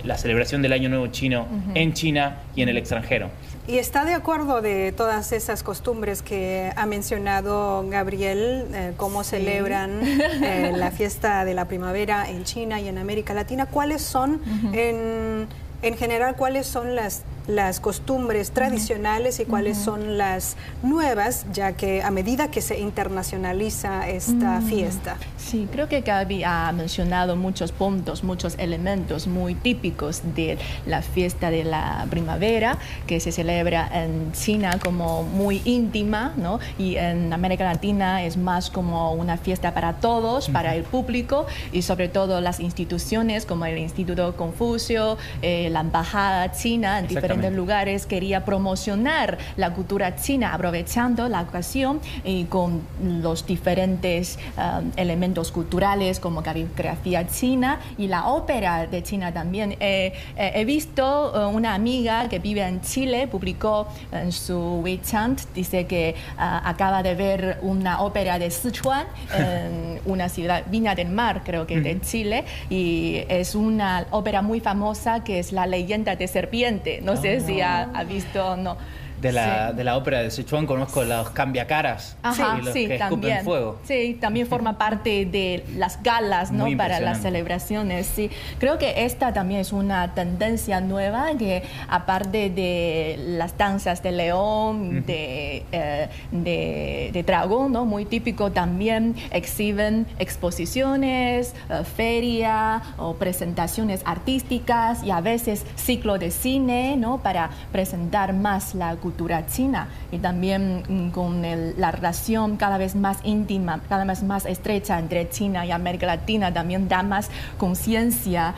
la 0.04 0.16
celebración 0.18 0.62
del 0.62 0.72
Año 0.72 0.88
Nuevo 0.88 1.06
chino 1.08 1.46
en 1.74 1.92
China 1.92 2.38
y 2.54 2.62
en 2.62 2.68
el 2.68 2.76
extranjero. 2.76 3.30
¿Y 3.66 3.76
está 3.76 4.06
de 4.06 4.14
acuerdo 4.14 4.62
de 4.62 4.92
todas 4.92 5.32
esas 5.32 5.62
costumbres 5.62 6.22
que 6.22 6.72
ha 6.74 6.86
mencionado 6.86 7.84
Gabriel, 7.88 8.64
eh, 8.72 8.92
cómo 8.96 9.24
Sí. 9.24 9.30
celebran 9.30 10.00
eh, 10.42 10.72
la 10.74 10.90
fiesta 10.90 11.44
de 11.44 11.52
la 11.52 11.66
primavera 11.66 12.30
en 12.30 12.44
China 12.44 12.80
y 12.80 12.88
en 12.88 12.96
América 12.96 13.34
Latina? 13.34 13.66
¿Cuáles 13.66 14.00
son, 14.00 14.40
en, 14.72 15.46
en 15.82 15.96
general, 15.98 16.34
cuáles 16.36 16.66
son 16.66 16.94
las, 16.96 17.24
las 17.48 17.80
costumbres 17.80 18.52
tradicionales 18.52 19.40
y 19.40 19.46
cuáles 19.46 19.78
son 19.78 20.18
las 20.18 20.56
nuevas, 20.82 21.46
ya 21.50 21.72
que 21.72 22.02
a 22.02 22.10
medida 22.10 22.50
que 22.50 22.60
se 22.60 22.78
internacionaliza 22.78 24.06
esta 24.08 24.60
fiesta? 24.60 25.16
Sí, 25.38 25.66
creo 25.72 25.88
que 25.88 26.02
Gaby 26.02 26.44
ha 26.44 26.70
mencionado 26.72 27.36
muchos 27.36 27.72
puntos, 27.72 28.22
muchos 28.22 28.54
elementos 28.58 29.26
muy 29.26 29.54
típicos 29.54 30.20
de 30.34 30.58
la 30.86 31.00
fiesta 31.00 31.50
de 31.50 31.64
la 31.64 32.06
primavera, 32.10 32.76
que 33.06 33.18
se 33.18 33.32
celebra 33.32 33.88
en 33.94 34.30
China 34.32 34.78
como 34.84 35.22
muy 35.22 35.62
íntima, 35.64 36.34
¿no? 36.36 36.60
Y 36.78 36.96
en 36.96 37.32
América 37.32 37.64
Latina 37.64 38.24
es 38.24 38.36
más 38.36 38.68
como 38.68 39.14
una 39.14 39.38
fiesta 39.38 39.72
para 39.72 39.94
todos, 39.94 40.50
para 40.50 40.74
el 40.74 40.82
público 40.82 41.46
y 41.72 41.80
sobre 41.80 42.08
todo 42.08 42.42
las 42.42 42.60
instituciones 42.60 43.46
como 43.46 43.64
el 43.64 43.78
Instituto 43.78 44.36
Confucio, 44.36 45.16
eh, 45.40 45.70
la 45.70 45.80
Embajada 45.80 46.52
China 46.52 46.98
en 46.98 47.06
diferentes 47.06 47.37
Exactamente. 47.38 47.56
lugares 47.56 48.06
quería 48.06 48.44
promocionar 48.44 49.38
la 49.56 49.72
cultura 49.72 50.16
china 50.16 50.54
aprovechando 50.54 51.28
la 51.28 51.42
ocasión 51.42 52.00
y 52.24 52.44
con 52.44 52.82
los 53.02 53.46
diferentes 53.46 54.38
um, 54.56 54.90
elementos 54.96 55.52
culturales 55.52 56.20
como 56.20 56.42
caligrafía 56.42 57.26
china 57.26 57.80
y 57.96 58.06
la 58.08 58.28
ópera 58.28 58.86
de 58.86 59.02
China 59.02 59.32
también. 59.32 59.72
Eh, 59.80 60.12
eh, 60.36 60.52
he 60.54 60.64
visto 60.64 61.32
eh, 61.34 61.54
una 61.54 61.74
amiga 61.74 62.28
que 62.28 62.38
vive 62.38 62.62
en 62.62 62.80
Chile, 62.80 63.26
publicó 63.26 63.88
en 64.12 64.32
su 64.32 64.80
WeChat, 64.82 65.40
dice 65.54 65.86
que 65.86 66.14
ah, 66.36 66.62
acaba 66.64 67.02
de 67.02 67.14
ver 67.14 67.58
una 67.62 68.02
ópera 68.02 68.38
de 68.38 68.50
Sichuan, 68.50 69.06
en 69.36 70.00
una 70.06 70.28
ciudad, 70.28 70.64
Viña 70.70 70.94
del 70.94 71.08
Mar, 71.08 71.42
creo 71.44 71.66
que 71.66 71.80
de 71.80 72.00
Chile, 72.00 72.44
y 72.70 73.22
es 73.28 73.54
una 73.54 74.06
ópera 74.10 74.42
muy 74.42 74.60
famosa 74.60 75.24
que 75.24 75.38
es 75.38 75.52
La 75.52 75.66
leyenda 75.66 76.16
de 76.16 76.28
serpiente. 76.28 77.00
No 77.02 77.16
sé 77.16 77.27
si 77.36 77.60
ha, 77.60 77.90
ha 77.92 78.04
visto 78.04 78.56
no. 78.56 78.76
De 79.20 79.32
la, 79.32 79.70
Sí. 79.70 79.76
de 79.76 79.84
la 79.84 79.96
ópera 79.96 80.20
de 80.22 80.30
Sichuan 80.30 80.66
conozco 80.66 81.02
los 81.04 81.30
cambiacaras 81.30 82.16
Ajá, 82.22 82.58
y 82.60 82.64
los 82.64 82.72
sí, 82.72 82.86
que 82.86 82.94
escupen 82.96 83.08
también. 83.20 83.44
fuego. 83.44 83.78
Sí, 83.84 84.16
también 84.20 84.46
forma 84.46 84.78
parte 84.78 85.26
de 85.26 85.64
las 85.76 86.02
galas, 86.02 86.52
¿no? 86.52 86.64
Muy 86.64 86.76
Para 86.76 87.00
las 87.00 87.20
celebraciones. 87.22 88.06
Sí, 88.06 88.30
creo 88.60 88.78
que 88.78 89.04
esta 89.04 89.32
también 89.32 89.60
es 89.60 89.72
una 89.72 90.14
tendencia 90.14 90.80
nueva 90.80 91.26
que 91.38 91.62
aparte 91.88 92.50
de 92.50 93.16
las 93.18 93.56
danzas 93.58 94.02
de 94.02 94.12
león, 94.12 95.04
de, 95.04 95.64
eh, 95.72 96.08
de, 96.30 97.10
de 97.12 97.22
dragón, 97.24 97.72
¿no? 97.72 97.84
Muy 97.84 98.04
típico 98.04 98.52
también 98.52 99.16
exhiben 99.32 100.06
exposiciones, 100.18 101.54
eh, 101.70 101.82
feria 101.96 102.82
o 102.98 103.14
presentaciones 103.14 104.02
artísticas 104.04 105.02
y 105.02 105.10
a 105.10 105.20
veces 105.20 105.64
ciclo 105.76 106.18
de 106.18 106.30
cine, 106.30 106.96
¿no? 106.96 107.18
Para 107.18 107.50
presentar 107.72 108.32
más 108.32 108.74
la 108.74 108.90
cultura 108.92 109.07
cultura 109.08 109.46
china 109.46 109.88
y 110.12 110.18
también 110.18 110.82
mm, 110.86 111.10
con 111.12 111.40
la 111.78 111.90
relación 111.90 112.58
cada 112.58 112.76
vez 112.76 112.94
más 112.94 113.18
íntima, 113.24 113.80
cada 113.88 114.04
vez 114.04 114.22
más 114.22 114.44
estrecha 114.44 114.98
entre 114.98 115.30
China 115.30 115.64
y 115.64 115.70
América 115.70 116.04
Latina, 116.04 116.52
también 116.52 116.88
da 116.88 117.02
más 117.02 117.30
conciencia 117.56 118.54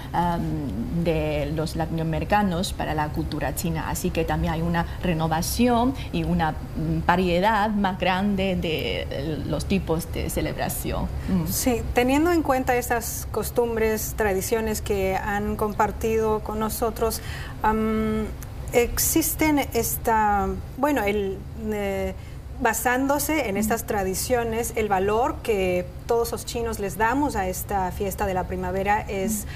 de 1.04 1.52
los 1.54 1.76
latinoamericanos 1.76 2.72
para 2.72 2.94
la 2.94 3.08
cultura 3.10 3.54
china. 3.54 3.88
Así 3.88 4.10
que 4.10 4.24
también 4.24 4.54
hay 4.54 4.62
una 4.62 4.86
renovación 5.02 5.94
y 6.12 6.24
una 6.24 6.50
mm, 6.50 7.06
variedad 7.06 7.70
más 7.70 8.00
grande 8.00 8.56
de 8.56 9.02
eh, 9.02 9.42
los 9.46 9.66
tipos 9.66 10.12
de 10.12 10.30
celebración. 10.30 11.04
Mm. 11.04 11.46
Sí, 11.46 11.82
teniendo 11.94 12.32
en 12.32 12.42
cuenta 12.42 12.74
estas 12.74 13.28
costumbres, 13.30 14.14
tradiciones 14.16 14.82
que 14.82 15.14
han 15.16 15.54
compartido 15.54 16.40
con 16.40 16.58
nosotros, 16.58 17.22
existen 18.72 19.60
esta, 19.72 20.48
bueno, 20.76 21.02
el... 21.02 21.38
Eh, 21.64 22.14
basándose 22.60 23.48
en 23.48 23.56
estas 23.56 23.86
tradiciones, 23.86 24.74
el 24.76 24.88
valor 24.88 25.36
que 25.42 25.86
todos 26.06 26.30
los 26.32 26.44
chinos 26.44 26.78
les 26.78 26.98
damos 26.98 27.34
a 27.34 27.48
esta 27.48 27.90
fiesta 27.90 28.26
de 28.26 28.34
la 28.34 28.46
primavera 28.46 29.00
es 29.00 29.46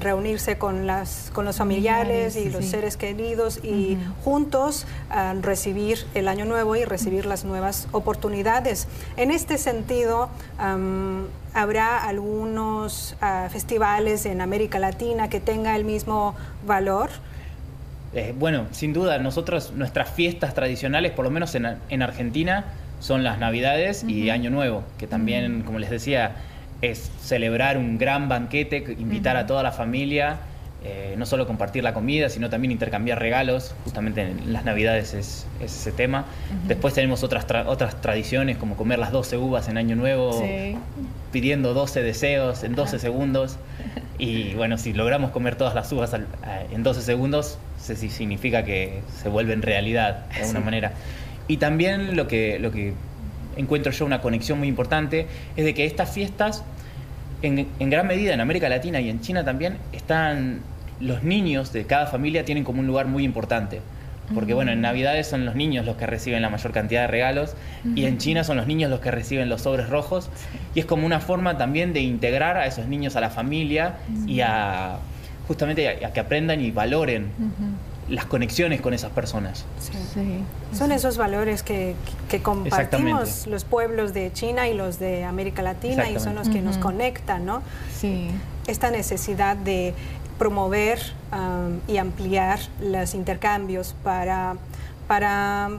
reunirse 0.00 0.56
con, 0.56 0.86
las, 0.86 1.30
con 1.34 1.44
los 1.44 1.58
familiares 1.58 2.36
y 2.36 2.48
los 2.48 2.64
seres 2.64 2.96
queridos 2.96 3.60
y 3.62 3.98
juntos 4.24 4.86
recibir 5.42 6.06
el 6.14 6.26
año 6.26 6.46
nuevo 6.46 6.74
y 6.74 6.84
recibir 6.84 7.26
las 7.26 7.44
nuevas 7.44 7.86
oportunidades. 7.92 8.88
En 9.16 9.30
este 9.30 9.58
sentido, 9.58 10.30
habrá 11.52 12.02
algunos 12.02 13.14
ah, 13.20 13.48
festivales 13.50 14.24
en 14.24 14.40
América 14.40 14.78
Latina 14.78 15.28
que 15.28 15.40
tengan 15.40 15.74
el 15.74 15.84
mismo 15.84 16.34
valor. 16.66 17.10
Eh, 18.14 18.34
bueno, 18.38 18.66
sin 18.72 18.92
duda, 18.92 19.18
nosotros, 19.18 19.72
nuestras 19.74 20.10
fiestas 20.10 20.54
tradicionales, 20.54 21.12
por 21.12 21.24
lo 21.24 21.30
menos 21.30 21.54
en, 21.54 22.02
Argentina, 22.02 22.66
son 23.00 23.24
las 23.24 23.38
Navidades 23.38 24.04
y 24.04 24.30
Año 24.30 24.50
Nuevo, 24.50 24.84
que 24.98 25.06
también, 25.06 25.62
como 25.62 25.78
les 25.78 25.90
decía, 25.90 26.32
es 26.82 27.10
celebrar 27.20 27.78
un 27.78 27.96
gran 27.96 28.28
banquete, 28.28 28.84
invitar 28.98 29.36
a 29.36 29.46
toda 29.46 29.62
la 29.62 29.72
familia, 29.72 30.40
eh, 30.84 31.14
no 31.16 31.26
solo 31.26 31.46
compartir 31.46 31.84
la 31.84 31.94
comida, 31.94 32.28
sino 32.28 32.50
también 32.50 32.72
intercambiar 32.72 33.18
regalos, 33.18 33.74
justamente 33.84 34.22
en 34.22 34.52
las 34.52 34.64
Navidades 34.64 35.14
es, 35.14 35.46
ese 35.60 35.92
tema. 35.92 36.26
Después 36.66 36.92
tenemos 36.92 37.22
otras, 37.22 37.46
otras 37.66 38.00
tradiciones, 38.00 38.58
como 38.58 38.76
comer 38.76 38.98
las 38.98 39.12
12 39.12 39.38
uvas 39.38 39.68
en 39.68 39.78
Año 39.78 39.96
Nuevo, 39.96 40.44
pidiendo 41.30 41.72
12 41.72 42.02
deseos 42.02 42.62
en 42.62 42.74
12 42.74 42.98
segundos. 42.98 43.58
Y 44.18 44.54
bueno, 44.54 44.76
si 44.76 44.92
logramos 44.92 45.30
comer 45.30 45.56
todas 45.56 45.74
las 45.74 45.90
uvas 45.92 46.14
en 46.14 46.82
12 46.82 47.00
segundos, 47.00 47.58
se, 47.82 47.96
significa 47.96 48.64
que 48.64 49.00
se 49.22 49.28
vuelven 49.28 49.62
realidad 49.62 50.26
de 50.26 50.40
alguna 50.40 50.60
manera. 50.60 50.92
Y 51.48 51.56
también 51.56 52.16
lo 52.16 52.28
que, 52.28 52.58
lo 52.58 52.70
que 52.70 52.94
encuentro 53.56 53.92
yo 53.92 54.06
una 54.06 54.20
conexión 54.20 54.58
muy 54.58 54.68
importante 54.68 55.26
es 55.56 55.64
de 55.64 55.74
que 55.74 55.84
estas 55.84 56.12
fiestas, 56.12 56.64
en, 57.42 57.66
en 57.78 57.90
gran 57.90 58.06
medida 58.06 58.32
en 58.32 58.40
América 58.40 58.68
Latina 58.68 59.00
y 59.00 59.10
en 59.10 59.20
China 59.20 59.44
también, 59.44 59.78
están 59.92 60.60
los 61.00 61.24
niños 61.24 61.72
de 61.72 61.84
cada 61.84 62.06
familia 62.06 62.44
tienen 62.44 62.62
como 62.62 62.80
un 62.80 62.86
lugar 62.86 63.06
muy 63.06 63.24
importante. 63.24 63.80
Porque 64.34 64.54
bueno, 64.54 64.72
en 64.72 64.80
Navidades 64.80 65.26
son 65.26 65.44
los 65.44 65.56
niños 65.56 65.84
los 65.84 65.96
que 65.96 66.06
reciben 66.06 66.40
la 66.40 66.48
mayor 66.48 66.72
cantidad 66.72 67.02
de 67.02 67.06
regalos 67.08 67.54
y 67.94 68.06
en 68.06 68.16
China 68.16 68.44
son 68.44 68.56
los 68.56 68.66
niños 68.66 68.88
los 68.88 69.00
que 69.00 69.10
reciben 69.10 69.50
los 69.50 69.62
sobres 69.62 69.90
rojos. 69.90 70.30
Y 70.74 70.80
es 70.80 70.86
como 70.86 71.04
una 71.04 71.20
forma 71.20 71.58
también 71.58 71.92
de 71.92 72.00
integrar 72.00 72.56
a 72.56 72.66
esos 72.66 72.86
niños 72.86 73.16
a 73.16 73.20
la 73.20 73.28
familia 73.28 73.96
y 74.26 74.40
a 74.40 74.98
justamente 75.48 75.88
a, 75.88 76.12
que 76.12 76.20
aprendan 76.20 76.60
y 76.60 76.70
valoren 76.70 77.30
las 78.08 78.26
conexiones 78.26 78.80
con 78.80 78.94
esas 78.94 79.10
personas. 79.10 79.64
Son 80.76 80.92
esos 80.92 81.16
valores 81.16 81.62
que, 81.62 81.94
compartimos 82.42 83.46
los 83.46 83.64
pueblos 83.64 84.12
de 84.12 84.32
China 84.32 84.68
y 84.68 84.74
los 84.74 84.98
de 84.98 85.24
América 85.24 85.62
Latina 85.62 86.08
y 86.08 86.18
son 86.18 86.34
los 86.34 86.48
que 86.48 86.62
nos 86.62 86.78
conectan, 86.78 87.46
¿no? 87.46 87.62
Sí. 87.94 88.28
Esta 88.66 88.90
necesidad 88.90 89.56
de 89.56 89.94
promover 90.38 90.98
um, 91.32 91.78
y 91.92 91.98
ampliar 91.98 92.58
los 92.80 93.14
intercambios 93.14 93.94
para, 94.02 94.56
para 95.06 95.70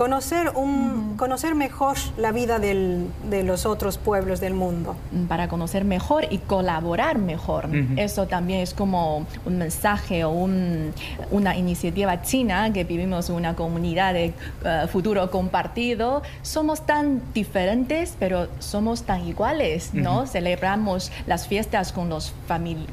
conocer, 0.00 0.52
un, 0.54 1.18
conocer 1.18 1.54
mejor 1.54 1.98
la 2.16 2.32
vida 2.32 2.58
de 2.58 3.42
los 3.44 3.66
otros 3.66 3.98
pueblos 3.98 4.40
del 4.40 4.54
mundo. 4.54 4.96
Para 5.28 5.46
conocer 5.48 5.84
mejor 5.84 6.24
y 6.30 6.38
colaborar 6.38 7.18
mejor. 7.18 7.68
Eso 7.98 8.26
también 8.26 8.60
es 8.60 8.72
como 8.72 9.26
un 9.44 9.58
mensaje 9.58 10.24
o 10.24 10.30
una 10.30 11.54
iniciativa 11.54 12.22
china 12.22 12.72
que 12.72 12.84
vivimos 12.84 13.28
en 13.28 13.34
una 13.34 13.54
comunidad 13.54 14.14
de 14.14 14.32
eh, 14.64 14.86
futuro 14.90 15.30
compartido. 15.30 16.22
Somos 16.40 16.86
tan 16.86 17.20
diferentes, 17.34 18.16
pero 18.18 18.48
somos 18.58 19.02
tan 19.02 19.28
iguales, 19.28 19.92
¿no? 19.92 20.26
Celebramos 20.26 21.12
las 21.26 21.46
fiestas 21.46 21.92
con, 21.92 22.08
los 22.08 22.32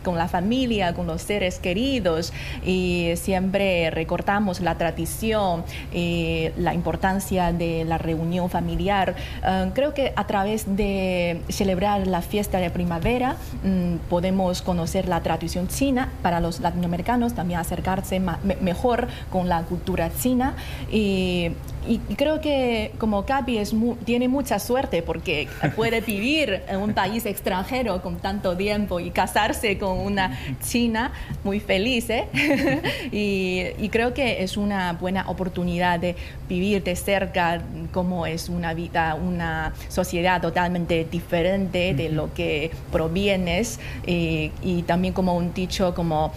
con 0.04 0.18
la 0.18 0.28
familia, 0.28 0.94
con 0.94 1.08
los 1.08 1.22
seres 1.22 1.60
queridos 1.60 2.34
y 2.66 3.14
siempre 3.16 3.92
recordamos 3.92 4.60
la 4.60 4.78
tradición 4.78 5.64
y 5.94 6.50
la 6.58 6.74
importancia 6.74 6.97
de 6.98 7.86
la 7.86 7.98
reunión 7.98 8.50
familiar. 8.50 9.16
Eh, 9.44 9.72
creo 9.74 9.94
que 9.94 10.14
a 10.16 10.26
través 10.26 10.76
de 10.76 11.42
celebrar 11.50 12.08
la 12.08 12.22
fiesta 12.22 12.58
de 12.58 12.70
primavera 12.70 13.36
mm, 13.64 14.10
podemos 14.10 14.62
conocer 14.62 15.08
la 15.08 15.22
tradición 15.22 15.68
china 15.68 16.10
para 16.22 16.40
los 16.40 16.60
latinoamericanos, 16.60 17.34
también 17.34 17.60
acercarse 17.60 18.20
mejor 18.62 19.08
con 19.32 19.48
la 19.48 19.64
cultura 19.64 20.10
china 20.14 20.56
y 20.92 21.52
y, 21.88 22.00
creo 22.16 22.42
que 22.42 22.92
como 22.98 23.26
Capi 23.26 23.58
es 23.58 23.74
tiene 24.06 24.28
mucha 24.28 24.60
suerte 24.60 25.02
porque 25.02 25.48
puede 25.76 26.02
vivir 26.08 26.64
en 26.68 26.78
un 26.78 26.94
país 26.94 27.26
extranjero 27.26 28.02
con 28.02 28.18
tanto 28.18 28.56
tiempo 28.56 29.00
y 29.00 29.12
casarse 29.12 29.78
con 29.78 30.00
una 30.00 30.38
china 30.64 31.12
muy 31.44 31.60
feliz. 31.60 32.10
¿eh? 32.10 32.28
y, 33.12 33.88
creo 33.90 34.14
que 34.14 34.44
es 34.44 34.58
una 34.58 34.94
buena 34.94 35.30
oportunidad 35.30 36.00
de 36.00 36.16
vivir 36.50 36.84
de 36.84 36.96
cerca 36.96 37.62
cómo 37.94 38.26
es 38.26 38.50
una 38.50 38.74
vida, 38.74 39.16
una 39.16 39.74
sociedad 39.88 40.42
totalmente 40.42 41.08
diferente 41.10 41.94
de 41.94 42.10
lo 42.10 42.34
que 42.34 42.70
provienes 42.92 43.80
y, 44.06 44.52
y 44.62 44.84
también 44.84 45.14
como 45.14 45.36
un 45.36 45.54
dicho 45.54 45.96
como 45.96 46.34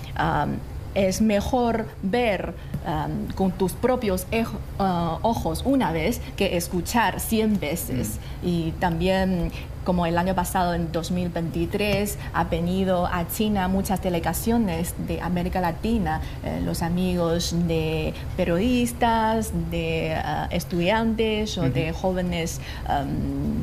es 0.94 1.20
mejor 1.20 1.86
ver 2.02 2.54
um, 2.86 3.32
con 3.34 3.52
tus 3.52 3.72
propios 3.72 4.26
uh, 4.32 4.82
ojos 5.22 5.62
una 5.64 5.92
vez 5.92 6.20
que 6.36 6.56
escuchar 6.56 7.20
cien 7.20 7.58
veces. 7.58 8.18
Mm. 8.42 8.46
Y 8.46 8.72
también 8.78 9.52
como 9.84 10.06
el 10.06 10.18
año 10.18 10.34
pasado, 10.34 10.74
en 10.74 10.92
2023, 10.92 12.18
ha 12.32 12.44
venido 12.44 13.06
a 13.06 13.26
China 13.28 13.68
muchas 13.68 14.02
delegaciones 14.02 14.94
de 15.06 15.20
América 15.20 15.60
Latina, 15.60 16.20
eh, 16.44 16.60
los 16.64 16.82
amigos 16.82 17.54
de 17.66 18.14
periodistas, 18.36 19.52
de 19.70 20.12
eh, 20.12 20.22
estudiantes 20.50 21.56
o 21.58 21.70
de 21.70 21.92
jóvenes 21.92 22.60
um, 22.88 23.62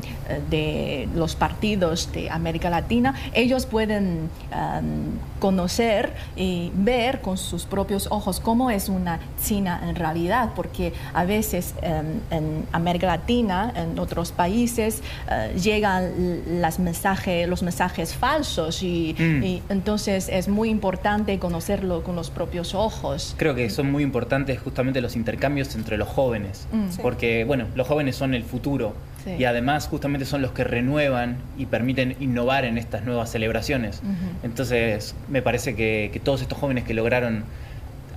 de 0.49 1.07
los 1.15 1.35
partidos 1.35 2.11
de 2.11 2.29
América 2.29 2.69
Latina, 2.69 3.15
ellos 3.33 3.65
pueden 3.65 4.29
um, 4.51 5.39
conocer 5.39 6.13
y 6.35 6.71
ver 6.73 7.21
con 7.21 7.37
sus 7.37 7.65
propios 7.65 8.07
ojos 8.11 8.39
cómo 8.39 8.71
es 8.71 8.89
una 8.89 9.19
China 9.43 9.81
en 9.87 9.95
realidad, 9.95 10.51
porque 10.55 10.93
a 11.13 11.25
veces 11.25 11.73
um, 11.83 12.35
en 12.35 12.65
América 12.71 13.07
Latina, 13.07 13.71
en 13.75 13.99
otros 13.99 14.31
países, 14.31 15.01
uh, 15.27 15.57
llegan 15.57 16.06
las 16.47 16.79
mensajes, 16.79 17.47
los 17.47 17.63
mensajes 17.63 18.15
falsos 18.15 18.81
mm. 18.81 18.85
y, 18.85 19.61
entonces 19.69 20.29
es 20.29 20.47
muy 20.47 20.69
importante 20.69 21.39
conocerlo 21.39 22.03
con 22.03 22.15
los 22.15 22.29
propios 22.29 22.73
ojos. 22.73 23.35
Creo 23.37 23.55
que 23.55 23.69
son 23.69 23.91
muy 23.91 24.03
importantes 24.03 24.59
justamente 24.59 25.01
los 25.01 25.15
intercambios 25.15 25.75
entre 25.75 25.97
los 25.97 26.07
jóvenes, 26.07 26.67
mm. 26.71 27.01
porque 27.01 27.43
bueno, 27.45 27.65
los 27.75 27.87
jóvenes 27.87 28.15
son 28.15 28.33
el 28.33 28.43
futuro 28.43 28.95
y 29.37 29.43
además 29.43 29.87
justamente 29.87 30.25
son 30.25 30.41
los 30.41 30.51
que 30.51 30.63
renuevan 30.63 31.37
y 31.57 31.65
permiten 31.65 32.15
innovar 32.21 32.63
en 32.63 32.77
estas 32.77 33.03
nuevas 33.03 33.29
celebraciones. 33.29 34.01
Entonces 34.41 35.15
me 35.27 35.41
parece 35.41 35.75
que, 35.75 36.09
que 36.13 36.19
todos 36.21 36.41
estos 36.41 36.57
jóvenes 36.57 36.85
que 36.85 36.93
lograron 36.93 37.43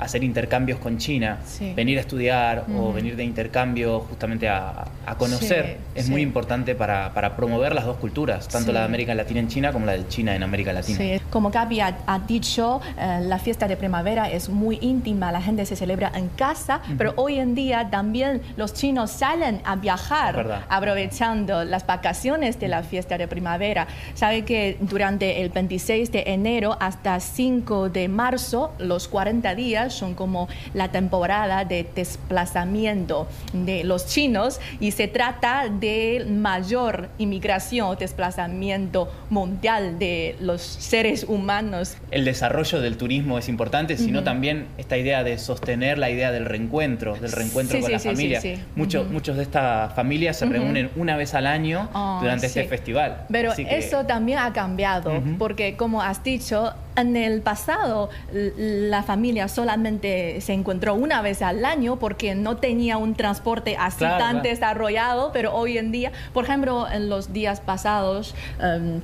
hacer 0.00 0.25
intercambios 0.25 0.78
con 0.78 0.99
China, 0.99 1.38
venir 1.76 1.99
a 1.99 2.00
estudiar 2.00 2.64
o 2.76 2.92
venir 2.92 3.16
de 3.16 3.25
intercambio 3.25 4.00
justamente 4.00 4.49
a, 4.49 4.87
conocer, 5.19 5.78
es 5.95 6.09
muy 6.09 6.23
importante 6.23 6.75
para, 6.75 7.37
promover 7.37 7.75
las 7.75 7.85
dos 7.85 7.97
culturas, 7.99 8.49
tanto 8.49 8.73
la 8.73 8.80
de 8.80 8.87
América 8.87 9.14
Latina 9.14 9.40
en 9.40 9.49
China 9.49 9.73
como 9.73 9.87
la 9.87 9.92
de 9.92 10.07
China 10.09 10.35
en 10.35 10.42
América 10.42 10.73
Latina. 10.73 11.21
Como 11.30 11.50
Gaby 11.50 11.80
ha, 11.80 12.21
dicho, 12.26 12.80
eh, 12.99 13.21
la 13.23 13.38
fiesta 13.38 13.69
de 13.69 13.76
primavera 13.76 14.30
es 14.30 14.49
muy 14.49 14.78
íntima, 14.80 15.30
la 15.33 15.42
gente 15.42 15.66
se 15.66 15.76
celebra 15.76 16.11
en 16.14 16.28
casa, 16.28 16.80
pero 16.97 17.12
hoy 17.16 17.38
en 17.38 17.54
día 17.54 17.88
también 17.90 18.40
los 18.57 18.73
chinos 18.73 19.11
salen 19.11 19.61
a 19.64 19.76
viajar 19.76 20.64
aprovechando 20.69 21.64
las 21.64 21.87
vacaciones 21.87 22.59
de 22.59 22.69
la 22.69 22.83
fiesta 22.83 23.19
de 23.19 23.28
primavera. 23.28 23.87
Sabe 24.14 24.45
que 24.45 24.78
durante 24.80 25.42
el 25.42 25.50
26 25.50 26.12
de 26.12 26.25
enero 26.26 26.76
hasta 26.80 27.19
5 27.21 27.90
de 27.90 28.09
marzo, 28.09 28.73
los 28.78 29.09
40 29.09 29.54
días, 29.54 29.89
son 29.90 30.14
como 30.14 30.49
la 30.75 30.90
temporada 30.90 31.64
de 31.64 31.87
desplazamiento 31.94 33.28
de 33.52 33.85
los 33.85 34.06
chinos 34.06 34.61
y 34.80 34.92
se 34.92 35.09
trata 35.09 35.68
de 35.68 36.26
mayor 36.28 37.09
inmigración 37.18 37.88
o 37.88 37.97
desplazamiento 37.97 39.12
mundial 39.30 39.99
de 39.99 40.37
los 40.40 40.61
seres 40.62 41.25
humanos. 41.25 41.97
El 42.11 42.25
desarrollo 42.25 42.80
del 42.80 42.97
turismo 42.97 43.38
es 43.38 43.49
importante, 43.49 43.97
sino 43.97 44.23
también 44.23 44.66
esta 44.78 44.97
idea 44.97 45.25
de 45.25 45.38
sostener 45.38 45.99
la 45.99 46.11
idea 46.11 46.32
del 46.32 46.44
reencuentro, 46.44 47.16
del 47.16 47.32
reencuentro 47.32 47.80
con 47.80 47.92
la 47.92 47.99
familia. 47.99 48.40
Muchos, 48.76 49.09
muchos 49.11 49.37
de 49.37 49.42
estas 49.42 49.94
familias 49.94 50.37
se 50.37 50.47
reúnen 50.47 50.90
una 50.97 51.16
vez 51.16 51.35
al 51.35 51.47
año 51.47 51.88
ah, 51.94 52.18
durante 52.20 52.47
este 52.47 52.64
festival. 52.64 53.26
Pero 53.30 53.52
eso 53.52 54.06
también 54.06 54.38
ha 54.38 54.52
cambiado, 54.52 55.12
porque 55.38 55.76
como 55.76 56.02
has 56.02 56.23
dicho, 56.23 56.73
en 57.00 57.16
el 57.16 57.42
pasado 57.42 58.11
la 58.33 59.02
familia 59.02 59.49
solamente 59.49 60.40
se 60.40 60.52
encontró 60.52 60.95
una 60.95 61.23
vez 61.23 61.42
al 61.42 61.64
año 61.64 61.97
porque 61.97 62.35
no 62.35 62.57
tenía 62.57 62.97
un 62.97 63.14
transporte 63.14 63.76
así 63.78 64.00
tan 64.04 64.42
desarrollado, 64.42 65.30
pero 65.33 65.54
hoy 65.54 65.78
en 65.78 65.92
día, 65.92 66.12
por 66.33 66.45
ejemplo, 66.45 66.87
en 66.90 67.09
los 67.09 67.33
días 67.33 67.61
pasados 67.61 68.35
um, 68.62 69.00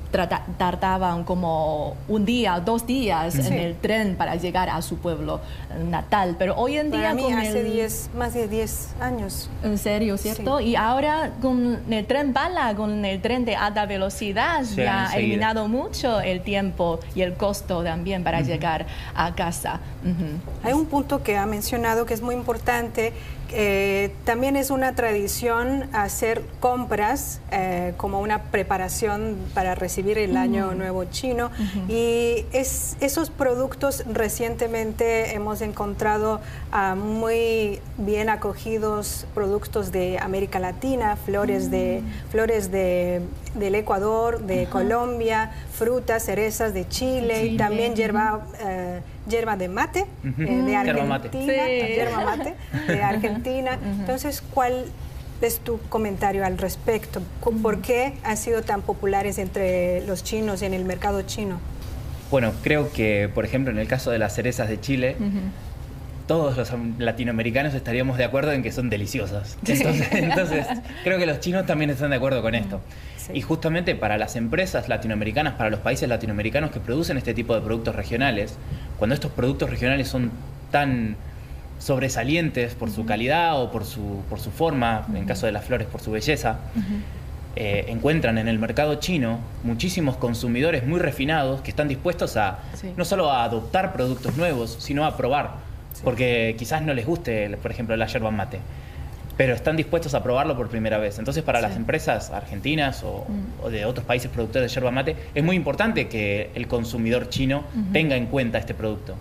tardaban 0.59 1.25
como 1.25 1.97
un 2.09 2.25
día, 2.25 2.61
dos 2.61 2.87
días 2.87 3.35
en 3.37 3.55
el 3.55 3.77
tren 3.77 4.17
para 4.17 4.37
llegar 4.37 4.71
a 4.71 4.83
su 4.83 4.99
pueblo 4.99 5.41
natal, 5.91 6.37
pero 6.39 6.57
hoy 6.57 6.79
en 6.79 6.91
día... 6.91 7.15
Para 7.17 7.41
hace 7.41 7.65
diez, 7.65 8.11
más 8.15 8.35
de 8.35 8.49
10 8.49 8.95
años. 9.01 9.49
En 9.63 9.79
serio, 9.79 10.17
¿cierto? 10.17 10.61
Y 10.61 10.77
ahora 10.77 11.33
con 11.41 11.81
el 11.91 12.07
tren 12.07 12.33
bala, 12.33 12.75
con 12.75 13.05
el 13.05 13.21
tren 13.21 13.45
de 13.45 13.57
alta 13.57 13.87
velocidad, 13.87 14.65
ya 14.75 15.11
ha 15.11 15.17
eliminado 15.17 15.69
mucho 15.69 16.21
el 16.21 16.41
tiempo 16.43 17.01
y 17.15 17.23
el 17.23 17.35
costo 17.35 17.83
también 17.87 18.25
para 18.25 18.41
llegar 18.41 18.87
a 19.15 19.33
casa. 19.37 19.81
Hay 20.65 20.73
un 20.73 20.87
punto 20.87 21.23
que 21.23 21.37
ha 21.37 21.47
mencionado 21.47 22.05
que 22.05 22.15
es 22.15 22.21
muy 22.21 22.35
importante 22.35 23.13
eh, 23.53 24.13
también 24.25 24.57
es 24.57 24.71
una 24.71 24.95
tradición 24.95 25.89
hacer 25.93 26.43
compras 26.59 27.41
eh, 27.53 27.95
como 27.97 28.21
una 28.21 28.43
preparación 28.45 29.37
para 29.55 29.75
recibir 29.75 30.19
el 30.19 30.37
año 30.37 30.75
nuevo 30.75 31.05
chino. 31.05 31.51
Y 31.89 32.45
es, 32.53 32.97
esos 33.01 33.31
productos 33.31 34.05
recientemente 34.13 35.35
hemos 35.35 35.61
encontrado 35.61 36.41
muy 36.97 37.81
bien 37.99 38.29
acogidos 38.29 39.27
productos 39.35 39.93
de 39.93 40.19
América 40.19 40.59
Latina, 40.59 41.17
flores, 41.17 41.71
de, 41.71 42.03
mm. 42.03 42.31
flores 42.31 42.71
de, 42.71 43.23
del 43.57 43.75
Ecuador, 43.75 44.41
de 44.41 44.67
Colombia, 44.67 45.51
frutas, 45.73 46.25
cerezas 46.25 46.75
de 46.75 46.89
Chile, 46.89 47.47
y 47.47 47.57
también 47.57 47.95
hierba... 47.95 48.47
Eh, 48.61 49.01
yerba 49.29 49.57
de 49.57 49.69
mate 49.69 50.07
eh, 50.25 50.63
de 50.65 50.77
Argentina, 50.77 51.05
mate. 52.25 52.55
de 52.87 53.03
Argentina. 53.03 53.79
Entonces, 54.01 54.43
¿cuál 54.55 54.87
es 55.41 55.59
tu 55.59 55.79
comentario 55.89 56.45
al 56.45 56.59
respecto? 56.59 57.23
¿Por 57.41 57.81
qué 57.81 58.15
han 58.23 58.37
sido 58.37 58.63
tan 58.63 58.83
populares 58.83 59.39
entre 59.39 60.07
los 60.07 60.25
chinos 60.25 60.63
en 60.63 60.75
el 60.75 60.85
mercado 60.85 61.23
chino? 61.23 61.59
Bueno, 62.31 62.53
creo 62.63 62.93
que, 62.93 63.31
por 63.33 63.45
ejemplo, 63.45 63.73
en 63.73 63.79
el 63.79 63.87
caso 63.87 64.11
de 64.11 64.19
las 64.19 64.35
cerezas 64.35 64.69
de 64.69 64.81
Chile, 64.81 65.17
todos 66.27 66.57
los 66.57 66.73
latinoamericanos 66.99 67.75
estaríamos 67.75 68.19
de 68.19 68.25
acuerdo 68.25 68.53
en 68.53 68.63
que 68.63 68.73
son 68.73 68.91
deliciosas. 68.91 69.57
Entonces, 69.67 70.67
creo 71.05 71.19
que 71.19 71.27
los 71.27 71.41
chinos 71.41 71.67
también 71.67 71.91
están 71.91 72.11
de 72.11 72.17
acuerdo 72.17 72.43
con 72.43 72.55
esto. 72.55 72.81
Y 73.33 73.41
justamente 73.41 73.95
para 73.95 74.19
las 74.19 74.37
empresas 74.37 74.89
latinoamericanas, 74.89 75.55
para 75.55 75.71
los 75.71 75.81
países 75.81 76.09
latinoamericanos 76.09 76.71
que 76.71 76.81
producen 76.81 77.17
este 77.17 77.35
tipo 77.35 77.55
de 77.55 77.61
productos 77.61 77.95
regionales, 77.95 78.57
cuando 78.99 79.15
estos 79.15 79.33
productos 79.33 79.71
regionales 79.71 80.09
son 80.09 80.31
tan 80.71 81.17
sobresalientes 81.79 82.75
por 82.75 82.91
su 82.91 83.05
calidad 83.05 83.61
o 83.61 83.71
por 83.71 83.85
su, 83.85 84.23
por 84.29 84.41
su 84.41 84.51
forma, 84.51 85.07
en 85.15 85.25
caso 85.27 85.47
de 85.47 85.53
las 85.53 85.65
flores 85.65 85.87
por 85.87 86.01
su 86.01 86.11
belleza, 86.11 86.59
eh, 87.57 87.87
encuentran 87.89 88.39
en 88.39 88.49
el 88.49 88.59
mercado 88.59 88.97
chino 88.97 89.41
muchísimos 89.65 90.17
consumidores 90.17 90.87
muy 90.87 91.01
refinados 91.01 91.63
que 91.63 91.71
están 91.71 91.89
dispuestos 91.89 92.37
a 92.37 92.59
no 92.97 93.05
solo 93.05 93.31
a 93.31 93.45
adoptar 93.45 93.93
productos 93.93 94.37
nuevos, 94.37 94.77
sino 94.79 95.05
a 95.05 95.17
probar, 95.17 95.66
porque 96.03 96.55
quizás 96.59 96.83
no 96.83 96.95
les 96.95 97.07
guste, 97.07 97.57
por 97.63 97.71
ejemplo, 97.71 97.97
la 97.97 98.07
yerba 98.07 98.31
mate 98.31 98.61
pero 99.37 99.55
están 99.55 99.77
dispuestos 99.77 100.15
a 100.15 100.23
probarlo 100.23 100.57
por 100.57 100.69
primera 100.69 100.99
vez. 100.99 101.19
Entonces, 101.19 101.45
para 101.45 101.61
las 101.61 101.77
empresas 101.77 102.31
argentinas 102.31 103.03
mm. 103.03 103.65
o, 103.65 103.71
de 103.71 103.85
otros 103.85 104.07
países 104.07 104.31
productores 104.31 104.71
de 104.71 104.75
yerba 104.75 104.91
mate, 104.91 105.17
es 105.35 105.45
muy 105.45 105.57
importante 105.57 106.09
que 106.09 106.51
el 106.55 106.67
consumidor 106.67 107.29
chino 107.29 107.65
tenga 107.93 108.17
en 108.17 108.27
cuenta 108.27 108.59
este 108.59 108.75
producto. 108.75 109.15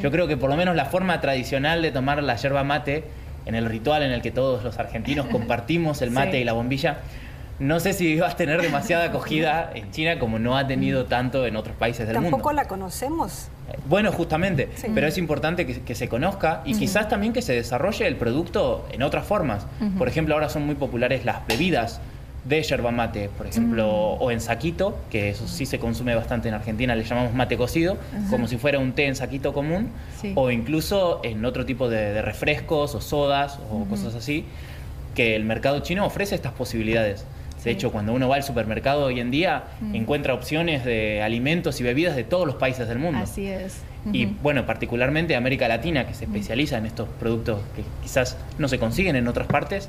Yo 0.00 0.10
creo 0.10 0.26
que 0.26 0.36
por 0.36 0.48
lo 0.48 0.56
menos 0.56 0.74
la 0.74 0.86
forma 0.86 1.20
tradicional 1.20 1.82
de 1.82 1.92
tomar 1.92 2.22
la 2.22 2.36
yerba 2.36 2.64
mate, 2.64 3.04
en 3.44 3.54
el 3.54 3.66
ritual 3.66 4.02
en 4.02 4.12
el 4.12 4.22
que 4.22 4.30
todos 4.30 4.64
los 4.64 4.78
argentinos 4.78 5.26
compartimos 5.30 6.02
el 6.02 6.10
mate 6.10 6.40
y 6.40 6.44
la 6.44 6.54
bombilla, 6.54 6.98
no 7.62 7.78
sé 7.78 7.92
si 7.92 8.16
va 8.16 8.28
a 8.28 8.36
tener 8.36 8.60
demasiada 8.60 9.04
acogida 9.04 9.70
en 9.74 9.90
China 9.92 10.18
como 10.18 10.38
no 10.38 10.56
ha 10.56 10.66
tenido 10.66 11.06
tanto 11.06 11.46
en 11.46 11.56
otros 11.56 11.76
países 11.76 12.06
del 12.06 12.16
mundo. 12.16 12.30
Tampoco 12.30 12.52
la 12.52 12.66
conocemos. 12.66 13.48
Bueno, 13.88 14.12
justamente, 14.12 14.68
pero 14.94 15.06
es 15.06 15.16
importante 15.16 15.64
que, 15.66 15.94
se 15.94 16.08
conozca 16.08 16.62
y 16.64 16.74
quizás 16.74 17.08
también 17.08 17.32
que 17.32 17.40
se 17.40 17.54
desarrolle 17.54 18.06
el 18.06 18.16
producto 18.16 18.86
en 18.92 19.02
otras 19.02 19.26
formas. 19.26 19.66
Por 19.96 20.08
ejemplo, 20.08 20.34
ahora 20.34 20.48
son 20.48 20.66
muy 20.66 20.74
populares 20.74 21.24
las 21.24 21.46
bebidas 21.46 22.00
de 22.44 22.60
yerba 22.62 22.90
mate, 22.90 23.30
por 23.38 23.46
ejemplo, 23.46 23.88
o 23.88 24.30
en 24.30 24.40
saquito, 24.40 24.98
que 25.10 25.30
eso 25.30 25.46
sí 25.46 25.64
se 25.64 25.78
consume 25.78 26.14
bastante 26.14 26.48
en 26.48 26.54
Argentina, 26.54 26.94
le 26.94 27.04
llamamos 27.04 27.34
mate 27.34 27.56
cocido, 27.56 27.96
como 28.30 28.48
si 28.48 28.58
fuera 28.58 28.78
un 28.78 28.92
té 28.92 29.06
en 29.06 29.14
saquito 29.14 29.52
común, 29.52 29.90
o 30.34 30.50
incluso 30.50 31.20
en 31.22 31.44
otro 31.44 31.64
tipo 31.64 31.88
de, 31.88 32.20
refrescos 32.20 32.94
o 32.94 33.00
sodas 33.00 33.58
o 33.70 33.84
cosas 33.84 34.14
así, 34.14 34.44
que 35.14 35.36
el 35.36 35.44
mercado 35.44 35.80
chino 35.80 36.04
ofrece 36.04 36.34
estas 36.34 36.52
posibilidades. 36.52 37.24
De 37.64 37.70
hecho, 37.70 37.92
cuando 37.92 38.12
uno 38.12 38.28
va 38.28 38.36
al 38.36 38.42
supermercado 38.42 39.04
hoy 39.04 39.20
en 39.20 39.30
día, 39.30 39.64
mm. 39.80 39.94
encuentra 39.94 40.34
opciones 40.34 40.84
de 40.84 41.22
alimentos 41.22 41.80
y 41.80 41.84
bebidas 41.84 42.16
de 42.16 42.24
todos 42.24 42.46
los 42.46 42.56
países 42.56 42.88
del 42.88 42.98
mundo. 42.98 43.20
Así 43.22 43.46
es. 43.46 43.82
Y 44.12 44.26
bueno, 44.26 44.66
particularmente 44.66 45.36
América 45.36 45.68
Latina, 45.68 46.06
que 46.06 46.14
se 46.14 46.24
especializa 46.24 46.76
en 46.76 46.86
estos 46.86 47.08
productos 47.20 47.60
que 47.76 47.84
quizás 48.02 48.36
no 48.58 48.66
se 48.66 48.78
consiguen 48.78 49.14
en 49.14 49.28
otras 49.28 49.46
partes, 49.46 49.88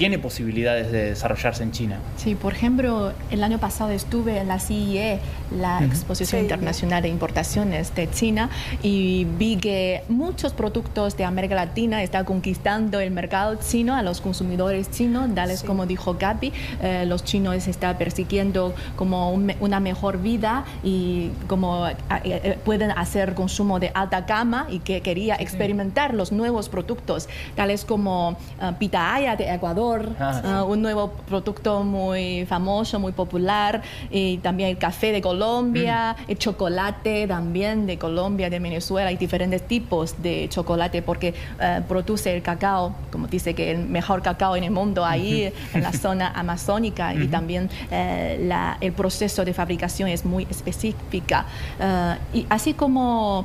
tiene 0.00 0.18
posibilidades 0.18 0.90
de 0.92 1.10
desarrollarse 1.10 1.62
en 1.62 1.72
China. 1.72 1.98
Sí, 2.16 2.34
por 2.34 2.54
ejemplo, 2.54 3.12
el 3.30 3.44
año 3.44 3.58
pasado 3.58 3.90
estuve 3.90 4.38
en 4.38 4.48
la 4.48 4.58
CIE, 4.58 5.18
la 5.50 5.84
Exposición 5.84 6.40
Internacional 6.40 7.02
de 7.02 7.10
Importaciones 7.10 7.94
de 7.94 8.10
China, 8.10 8.48
y 8.82 9.26
vi 9.36 9.58
que 9.58 10.02
muchos 10.08 10.54
productos 10.54 11.18
de 11.18 11.26
América 11.26 11.54
Latina 11.54 12.02
están 12.02 12.24
conquistando 12.24 12.98
el 12.98 13.10
mercado 13.10 13.56
chino 13.56 13.94
a 13.94 14.02
los 14.02 14.22
consumidores 14.22 14.90
chinos, 14.90 15.34
dales 15.34 15.62
como 15.62 15.84
dijo 15.84 16.16
Gaby, 16.18 16.50
eh, 16.80 17.04
los 17.06 17.22
chinos 17.22 17.68
están 17.68 17.98
persiguiendo 17.98 18.74
como 18.96 19.32
una 19.32 19.80
mejor 19.80 20.22
vida 20.22 20.64
y 20.82 21.28
como 21.46 21.86
eh, 21.86 21.94
eh, 22.24 22.58
pueden 22.64 22.90
hacer 22.92 23.34
consumo 23.34 23.78
de 23.78 23.90
alta 23.92 24.22
gama 24.22 24.66
y 24.70 24.78
que 24.78 25.02
quería 25.02 25.36
experimentar 25.36 26.14
los 26.14 26.32
nuevos 26.32 26.70
productos, 26.70 27.28
tales 27.54 27.84
como 27.84 28.38
pitaya 28.78 29.36
de 29.36 29.52
Ecuador, 29.52 29.89
Ah, 30.18 30.42
ah, 30.44 30.64
un 30.64 30.82
nuevo 30.82 31.10
producto 31.28 31.82
muy 31.82 32.46
famoso, 32.46 32.98
muy 32.98 33.12
popular, 33.12 33.82
y 34.10 34.38
también 34.38 34.70
el 34.70 34.78
café 34.78 35.12
de 35.12 35.20
Colombia, 35.20 36.16
mm. 36.18 36.30
el 36.30 36.38
chocolate 36.38 37.26
también 37.26 37.86
de 37.86 37.98
Colombia, 37.98 38.50
de 38.50 38.58
Venezuela, 38.58 39.08
hay 39.08 39.16
diferentes 39.16 39.66
tipos 39.66 40.22
de 40.22 40.48
chocolate 40.48 41.02
porque 41.02 41.34
eh, 41.60 41.82
produce 41.88 42.34
el 42.34 42.42
cacao, 42.42 42.94
como 43.10 43.26
dice 43.26 43.54
que 43.54 43.72
el 43.72 43.86
mejor 43.86 44.22
cacao 44.22 44.56
en 44.56 44.64
el 44.64 44.70
mundo 44.70 45.04
ahí 45.04 45.52
en 45.74 45.82
la 45.82 45.92
zona 45.92 46.28
amazónica 46.34 47.14
y 47.14 47.26
también 47.28 47.68
eh, 47.90 48.50
el 48.80 48.92
proceso 48.92 49.44
de 49.44 49.52
fabricación 49.52 50.08
es 50.08 50.24
muy 50.24 50.46
específica. 50.50 51.46
Eh, 51.80 52.16
y 52.34 52.46
así 52.48 52.74
como 52.74 53.44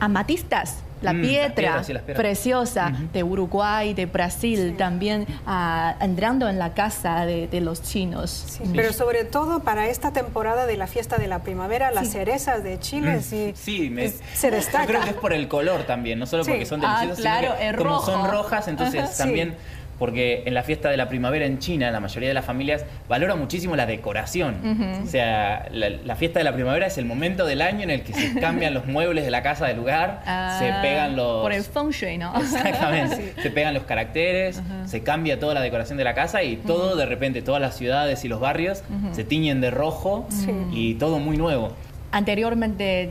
amatistas 0.00 0.82
la 1.02 1.12
mm, 1.12 1.20
piedra 1.20 1.82
preciosa 2.14 2.92
de 3.12 3.22
Uruguay, 3.22 3.94
de 3.94 4.06
Brasil, 4.06 4.76
también 4.76 5.26
ah, 5.46 5.96
entrando 6.00 6.48
en 6.48 6.58
la 6.58 6.74
casa 6.74 7.26
de, 7.26 7.58
los 7.58 7.82
chinos. 7.82 8.60
Pero 8.74 8.92
sobre 8.92 9.24
todo 9.24 9.60
para 9.60 9.88
esta 9.88 10.12
temporada 10.12 10.66
de 10.66 10.76
la 10.76 10.86
fiesta 10.86 11.18
de 11.18 11.26
la 11.26 11.40
primavera, 11.40 11.90
las 11.90 12.10
cerezas 12.10 12.62
de 12.62 12.78
Chile 12.78 13.16
mm, 13.16 13.54
sí, 13.54 13.92
se 14.34 14.50
destacan. 14.50 14.86
Yo 14.86 14.92
creo 14.92 15.02
que 15.02 15.10
es 15.10 15.16
por 15.16 15.32
el 15.32 15.48
color 15.48 15.82
también, 15.84 16.18
no 16.18 16.26
solo 16.26 16.44
porque 16.44 16.66
son 16.66 16.84
ah, 16.84 17.00
deliciosas, 17.00 17.58
sino 17.58 17.76
como 17.76 18.02
son 18.02 18.30
rojas, 18.30 18.68
entonces 18.68 19.16
también 19.16 19.56
porque 19.98 20.42
en 20.46 20.54
la 20.54 20.62
fiesta 20.62 20.90
de 20.90 20.96
la 20.96 21.08
primavera 21.08 21.46
en 21.46 21.58
China, 21.58 21.90
la 21.90 22.00
mayoría 22.00 22.28
de 22.28 22.34
las 22.34 22.44
familias 22.44 22.84
valora 23.08 23.34
muchísimo 23.36 23.76
la 23.76 23.86
decoración. 23.86 25.02
O 25.04 25.06
sea, 25.06 25.68
la, 25.70 26.16
fiesta 26.16 26.40
de 26.40 26.44
la 26.44 26.54
primavera 26.54 26.86
es 26.86 26.98
el 26.98 27.04
momento 27.04 27.46
del 27.46 27.62
año 27.62 27.82
en 27.82 27.90
el 27.90 28.02
que 28.02 28.12
se 28.12 28.34
cambian 28.40 28.74
los 28.74 28.86
muebles 28.86 29.24
de 29.24 29.30
la 29.30 29.42
casa 29.42 29.66
del 29.66 29.76
lugar, 29.76 30.20
se 30.24 30.30
ah, 30.30 30.78
pegan 30.82 31.16
los... 31.16 31.42
Por 31.42 31.52
el 31.52 31.62
feng 31.62 31.90
shui, 31.90 32.18
¿no? 32.18 32.34
Exactamente. 32.40 33.34
Se 33.42 33.50
pegan 33.50 33.74
los 33.74 33.84
caracteres, 33.84 34.60
se 34.86 35.02
cambia 35.02 35.38
toda 35.38 35.54
la 35.54 35.60
decoración 35.60 35.96
de 35.96 36.04
la 36.04 36.14
casa 36.14 36.42
y 36.42 36.56
todo, 36.56 36.96
de 36.96 37.06
repente, 37.06 37.40
todas 37.42 37.60
las 37.60 37.76
ciudades 37.76 38.24
y 38.24 38.28
los 38.28 38.40
barrios 38.40 38.82
se 39.12 39.24
tiñen 39.24 39.60
de 39.60 39.70
rojo 39.70 40.26
y 40.72 40.94
todo 40.94 41.18
muy 41.18 41.36
nuevo. 41.36 41.72
Anteriormente 42.10 43.10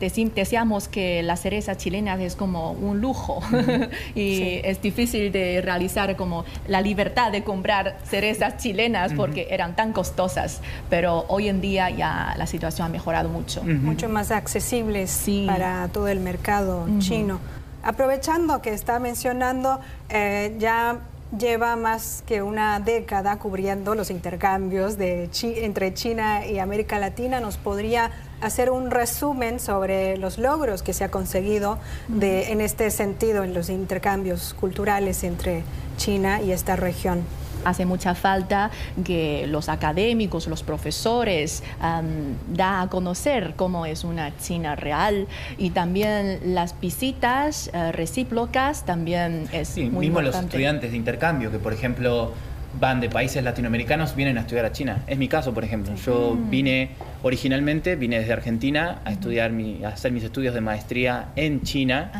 decíamos 0.00 0.88
que 0.88 1.22
las 1.22 1.40
cerezas 1.40 1.78
chilenas 1.78 2.20
es 2.20 2.36
como 2.36 2.72
un 2.72 3.00
lujo 3.00 3.40
y 4.14 4.60
es 4.62 4.82
difícil 4.82 5.32
de 5.32 5.60
realizar 5.62 6.16
como 6.16 6.44
la 6.68 6.80
libertad 6.80 7.32
de 7.32 7.42
comprar 7.42 7.98
cerezas 8.04 8.58
chilenas 8.58 9.12
porque 9.14 9.48
eran 9.50 9.74
tan 9.76 9.92
costosas, 9.92 10.60
pero 10.90 11.24
hoy 11.28 11.48
en 11.48 11.60
día 11.60 11.90
ya 11.90 12.34
la 12.36 12.46
situación 12.46 12.86
ha 12.86 12.90
mejorado 12.90 13.28
mucho. 13.28 13.62
Mucho 13.62 14.08
más 14.08 14.30
accesibles 14.30 15.26
para 15.46 15.88
todo 15.88 16.08
el 16.08 16.20
mercado 16.20 16.86
chino. 16.98 17.40
Aprovechando 17.82 18.60
que 18.62 18.70
está 18.70 18.98
mencionando, 18.98 19.78
eh, 20.08 20.56
ya 20.58 20.98
lleva 21.36 21.76
más 21.76 22.22
que 22.26 22.42
una 22.42 22.80
década 22.80 23.38
cubriendo 23.38 23.94
los 23.94 24.10
intercambios 24.10 24.96
de 24.96 25.30
entre 25.42 25.94
China 25.94 26.46
y 26.46 26.58
América 26.58 26.98
Latina. 26.98 27.40
¿Nos 27.40 27.56
podría 27.56 28.10
hacer 28.40 28.70
un 28.70 28.90
resumen 28.90 29.60
sobre 29.60 30.16
los 30.16 30.38
logros 30.38 30.82
que 30.82 30.92
se 30.92 31.04
ha 31.04 31.10
conseguido 31.10 31.78
de, 32.08 32.52
en 32.52 32.60
este 32.60 32.90
sentido 32.90 33.44
en 33.44 33.54
los 33.54 33.68
intercambios 33.68 34.54
culturales 34.54 35.24
entre 35.24 35.62
China 35.96 36.40
y 36.42 36.52
esta 36.52 36.76
región? 36.76 37.24
hace 37.64 37.84
mucha 37.84 38.14
falta 38.14 38.70
que 39.04 39.46
los 39.48 39.68
académicos, 39.68 40.46
los 40.46 40.62
profesores 40.62 41.64
da 42.48 42.82
a 42.82 42.88
conocer 42.88 43.54
cómo 43.56 43.86
es 43.86 44.04
una 44.04 44.36
China 44.38 44.76
real 44.76 45.26
y 45.58 45.70
también 45.70 46.54
las 46.54 46.78
visitas 46.80 47.70
uh, 47.74 47.90
recíprocas 47.92 48.84
también 48.84 49.48
es 49.52 49.68
sí, 49.68 49.84
muy 49.90 50.06
mismo 50.06 50.22
los 50.22 50.36
estudiantes 50.36 50.92
de 50.92 50.96
intercambio 50.96 51.50
que 51.50 51.58
por 51.58 51.72
ejemplo 51.72 52.32
van 52.78 53.00
de 53.00 53.08
países 53.08 53.42
latinoamericanos 53.42 54.14
vienen 54.14 54.38
a 54.38 54.42
estudiar 54.42 54.66
a 54.66 54.72
China. 54.72 55.02
Es 55.06 55.18
mi 55.18 55.28
caso, 55.28 55.54
por 55.54 55.64
ejemplo. 55.64 55.94
Yo 55.94 56.34
mm. 56.34 56.50
vine 56.50 56.90
originalmente, 57.26 57.96
vine 57.96 58.18
desde 58.20 58.32
Argentina 58.32 59.00
a 59.04 59.10
estudiar 59.10 59.50
mi, 59.50 59.84
a 59.84 59.88
hacer 59.88 60.12
mis 60.12 60.22
estudios 60.22 60.54
de 60.54 60.60
maestría 60.60 61.26
en 61.36 61.62
China. 61.62 62.12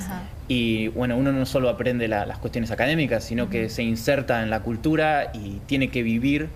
Y 0.49 0.89
bueno, 0.89 1.17
uno 1.17 1.33
no 1.33 1.47
solo 1.47 1.69
aprende 1.69 2.09
las 2.09 2.39
cuestiones 2.39 2.71
académicas, 2.71 3.25
sino 3.25 3.49
que 3.49 3.69
se 3.69 3.83
inserta 3.83 4.43
en 4.43 4.51
la 4.51 4.61
cultura 4.61 5.31
y 5.33 5.61
tiene 5.67 5.89
que 5.89 6.03
vivir 6.03 6.49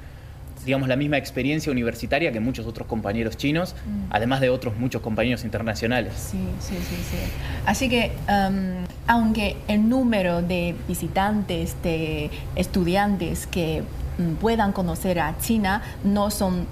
digamos, 0.64 0.88
la 0.88 0.96
misma 0.96 1.16
experiencia 1.16 1.72
universitaria 1.72 2.32
que 2.32 2.40
muchos 2.40 2.66
otros 2.66 2.86
compañeros 2.86 3.36
chinos, 3.38 3.74
mm. 3.86 4.10
además 4.10 4.40
de 4.40 4.50
otros 4.50 4.76
muchos 4.76 5.00
compañeros 5.00 5.42
internacionales. 5.44 6.12
Sí, 6.14 6.38
sí, 6.60 6.74
sí. 6.76 6.96
sí. 6.96 7.16
Así 7.64 7.88
que, 7.88 8.12
um, 8.28 8.84
aunque 9.06 9.56
el 9.68 9.88
número 9.88 10.42
de 10.42 10.74
visitantes, 10.86 11.76
de 11.82 12.30
estudiantes 12.56 13.46
que 13.46 13.82
mm, 14.18 14.34
puedan 14.34 14.72
conocer 14.72 15.18
a 15.20 15.38
China 15.38 15.82
no 16.04 16.30
son 16.30 16.66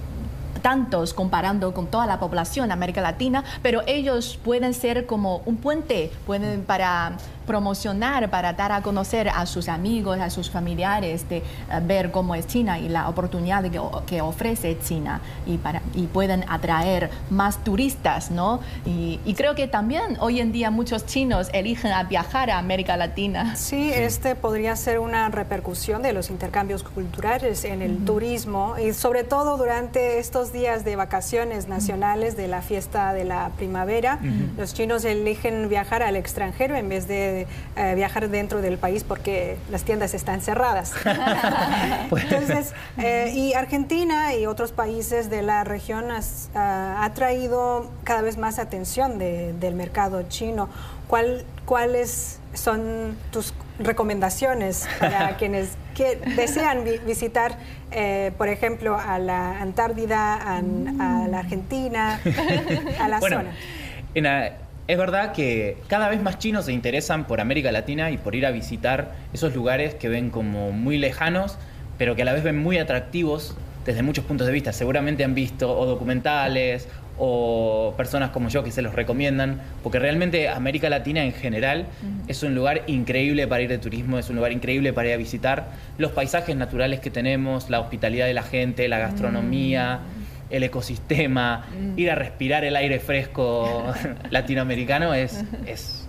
tantos 0.59 1.13
comparando 1.13 1.73
con 1.73 1.87
toda 1.87 2.05
la 2.05 2.19
población 2.19 2.67
de 2.67 2.73
América 2.73 3.01
Latina, 3.01 3.43
pero 3.61 3.81
ellos 3.87 4.39
pueden 4.43 4.73
ser 4.73 5.05
como 5.05 5.41
un 5.45 5.57
puente, 5.57 6.11
pueden 6.25 6.63
para 6.63 7.13
promocionar, 7.49 8.29
para 8.29 8.53
dar 8.53 8.71
a 8.71 8.83
conocer 8.83 9.27
a 9.27 9.43
sus 9.47 9.69
amigos, 9.69 10.19
a 10.19 10.29
sus 10.29 10.51
familiares, 10.51 11.27
de 11.27 11.37
eh, 11.37 11.43
ver 11.81 12.11
cómo 12.11 12.35
es 12.35 12.45
China 12.45 12.77
y 12.77 12.89
la 12.89 13.09
oportunidad 13.09 13.63
que, 14.05 14.21
ofrece 14.21 14.77
China 14.77 15.19
y, 15.47 15.57
para, 15.57 15.81
y 15.95 16.05
pueden 16.05 16.45
atraer 16.47 17.09
más 17.31 17.63
turistas, 17.63 18.29
¿no? 18.29 18.59
Y, 18.85 19.17
creo 19.39 19.55
que 19.55 19.67
también 19.67 20.17
hoy 20.19 20.41
en 20.41 20.51
día 20.51 20.69
muchos 20.69 21.05
chinos 21.05 21.49
eligen 21.53 21.93
a 21.93 22.03
viajar 22.03 22.51
a 22.51 22.57
América 22.59 22.97
Latina. 22.97 23.55
Sí, 23.55 23.89
este 23.93 24.35
podría 24.35 24.75
ser 24.75 24.99
una 24.99 25.29
repercusión 25.29 26.01
de 26.01 26.11
los 26.11 26.29
intercambios 26.29 26.83
culturales 26.83 27.63
en 27.63 27.81
el 27.81 28.03
turismo 28.03 28.75
y 28.77 28.93
sobre 28.93 29.23
todo 29.23 29.57
durante 29.57 30.19
estos 30.19 30.51
días 30.51 30.83
de 30.83 30.97
vacaciones 30.97 31.69
nacionales 31.69 32.35
de 32.35 32.49
la 32.49 32.61
fiesta 32.61 33.13
de 33.13 33.23
la 33.23 33.51
primavera, 33.55 34.19
los 34.57 34.73
chinos 34.73 35.05
eligen 35.05 35.69
viajar 35.69 36.03
al 36.03 36.17
extranjero 36.17 36.75
en 36.75 36.89
vez 36.89 37.07
de 37.07 37.38
eh, 37.75 37.95
viajar 37.95 38.29
dentro 38.29 38.61
del 38.61 38.77
país 38.77 39.03
porque 39.03 39.57
las 39.71 39.83
tiendas 39.83 40.13
están 40.13 40.41
cerradas. 40.41 40.93
Pues. 42.09 42.23
Entonces, 42.23 42.73
eh, 42.97 43.31
y 43.35 43.53
Argentina 43.53 44.33
y 44.33 44.45
otros 44.45 44.71
países 44.71 45.29
de 45.29 45.41
la 45.41 45.63
región 45.63 46.07
ha 46.55 47.11
traído 47.13 47.91
cada 48.03 48.21
vez 48.21 48.37
más 48.37 48.57
atención 48.57 49.19
del 49.19 49.75
mercado 49.75 50.23
chino. 50.23 50.69
¿Cuál, 51.07 51.43
¿Cuáles 51.65 52.39
son 52.53 53.17
tus 53.31 53.53
recomendaciones 53.79 54.87
para 54.99 55.37
quienes 55.37 55.69
que 55.95 56.15
desean 56.35 56.83
visitar, 57.05 57.57
eh, 57.91 58.31
por 58.37 58.49
ejemplo, 58.49 58.97
a 58.97 59.19
la 59.19 59.59
Antártida, 59.59 60.35
a, 60.35 60.61
la 60.61 61.39
Argentina, 61.39 62.19
a 62.99 63.07
la 63.07 63.19
zona? 63.19 63.51
En 64.13 64.57
es 64.89 64.97
verdad 64.97 65.33
que 65.33 65.77
cada 65.87 66.09
vez 66.09 66.19
más 66.19 66.39
chinos 66.39 66.65
se 66.65 66.73
interesan 66.73 67.27
por 67.27 67.41
América 67.41 67.71
Latina 67.71 68.09
y 68.09 68.17
por 68.17 68.33
ir 68.33 68.47
a 68.47 68.49
visitar 68.49 69.11
esos 69.33 69.53
lugares 69.53 69.93
que 69.93 70.09
ven 70.09 70.31
como 70.31 70.71
muy 70.71 70.97
lejanos, 70.97 71.59
pero 71.99 72.15
que 72.15 72.23
a 72.23 72.25
la 72.25 72.33
vez 72.33 72.43
ven 72.43 72.57
muy 72.57 72.79
atractivos 72.79 73.55
desde 73.85 74.01
muchos 74.01 74.25
puntos 74.25 74.47
de 74.47 74.53
vista. 74.53 74.73
Seguramente 74.73 75.23
han 75.23 75.35
visto 75.35 75.77
o 75.77 75.85
documentales 75.85 76.87
o 77.19 77.93
personas 77.97 78.31
como 78.31 78.49
yo 78.49 78.63
que 78.63 78.71
se 78.71 78.81
los 78.81 78.95
recomiendan, 78.95 79.61
porque 79.83 79.99
realmente 79.99 80.49
América 80.49 80.89
Latina 80.89 81.23
en 81.23 81.33
general 81.33 81.85
es 82.27 82.41
un 82.41 82.55
lugar 82.55 82.81
increíble 82.87 83.45
para 83.45 83.61
ir 83.61 83.69
de 83.69 83.77
turismo, 83.77 84.17
es 84.17 84.31
un 84.31 84.37
lugar 84.37 84.53
increíble 84.53 84.91
para 84.91 85.09
ir 85.09 85.13
a 85.13 85.17
visitar 85.17 85.67
los 85.99 86.13
paisajes 86.13 86.55
naturales 86.55 86.99
que 86.99 87.11
tenemos, 87.11 87.69
la 87.69 87.79
hospitalidad 87.79 88.25
de 88.25 88.33
la 88.33 88.43
gente, 88.43 88.87
la 88.87 88.97
gastronomía. 88.97 89.99
Mm 90.15 90.18
el 90.49 90.63
ecosistema, 90.63 91.67
mm. 91.69 91.99
ir 91.99 92.11
a 92.11 92.15
respirar 92.15 92.63
el 92.63 92.75
aire 92.75 92.99
fresco 92.99 93.93
latinoamericano 94.29 95.13
es, 95.13 95.43
es, 95.65 96.07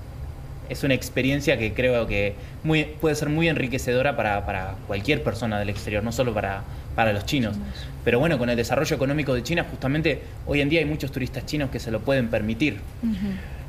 es, 0.68 0.85
una 0.85 0.94
experiencia 0.94 1.59
que 1.59 1.72
creo 1.72 2.07
que 2.07 2.35
muy, 2.64 2.85
puede 2.85 3.14
ser 3.14 3.29
muy 3.29 3.48
enriquecedora 3.48 4.16
para, 4.16 4.74
cualquier 4.87 5.22
persona 5.22 5.59
del 5.59 5.68
exterior, 5.68 6.03
no 6.03 6.12
solo 6.12 6.33
para, 6.33 6.62
para 6.94 7.12
los 7.12 7.26
chinos. 7.26 7.57
Pero 8.05 8.18
bueno, 8.18 8.38
con 8.38 8.48
el 8.48 8.57
desarrollo 8.57 8.96
económico 8.96 9.35
de 9.35 9.42
China, 9.42 9.66
justamente 9.70 10.22
hoy 10.46 10.61
en 10.61 10.68
día 10.68 10.81
hay 10.81 10.87
muchos 10.87 11.12
turistas 11.12 11.44
chinos 11.44 11.70
que 11.70 11.79
se 11.79 11.90
lo 11.90 12.00
pueden 12.00 12.29
permitir. 12.29 12.79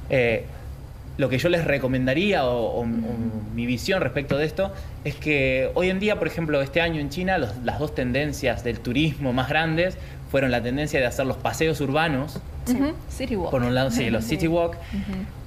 Eh, 0.10 0.46
lo 1.18 1.30
que 1.30 1.38
yo 1.38 1.50
les 1.50 1.66
recomendaría 1.66 2.46
o, 2.46 2.86
mi 2.86 3.66
visión 3.66 4.02
respecto 4.02 4.38
de 4.38 4.46
esto 4.46 4.74
es 5.04 5.16
que 5.16 5.70
hoy 5.76 5.90
en 5.90 6.00
día, 6.00 6.18
por 6.18 6.28
ejemplo, 6.28 6.62
este 6.62 6.80
año 6.82 7.02
en 7.02 7.10
China, 7.10 7.38
las 7.38 7.80
dos 7.80 7.94
tendencias 7.94 8.64
del 8.64 8.80
turismo 8.80 9.34
más 9.34 9.50
grandes 9.50 9.98
fueron 10.32 10.50
la 10.50 10.64
tendencia 10.64 11.00
de 11.00 11.06
hacer 11.06 11.26
los 11.26 11.38
paseos 11.38 11.82
urbanos. 11.82 12.40
City 13.10 13.36
Walk. 13.36 13.52
Por 13.52 13.64
un 13.64 13.76
lado, 13.76 13.92
sí, 13.92 14.10
los 14.10 14.24
City 14.24 14.48
Walk, 14.48 14.78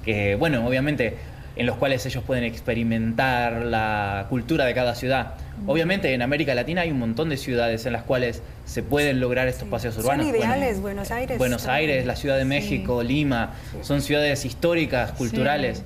que 0.03 0.35
bueno, 0.35 0.65
obviamente 0.65 1.17
en 1.55 1.65
los 1.65 1.77
cuales 1.77 2.05
ellos 2.05 2.23
pueden 2.23 2.43
experimentar 2.43 3.63
la 3.63 4.27
cultura 4.29 4.65
de 4.65 4.73
cada 4.73 4.93
ciudad. 4.93 5.35
Obviamente 5.67 6.13
en 6.13 6.21
América 6.21 6.53
Latina 6.53 6.81
hay 6.81 6.91
un 6.91 6.99
montón 6.99 7.29
de 7.29 7.37
ciudades 7.37 7.85
en 7.85 7.93
las 7.93 8.03
cuales 8.03 8.41
se 8.65 8.83
pueden 8.83 9.19
lograr 9.21 9.47
estos 9.47 9.67
paseos 9.69 9.97
urbanos. 9.97 10.27
Son 10.27 10.35
ideales, 10.35 10.81
Buenos 10.81 11.11
Aires. 11.11 11.37
Buenos 11.37 11.65
Aires, 11.67 12.05
la 12.05 12.15
Ciudad 12.15 12.37
de 12.37 12.45
México, 12.45 13.01
Lima, 13.01 13.53
son 13.81 14.01
ciudades 14.01 14.45
históricas, 14.45 15.13
culturales. 15.13 15.83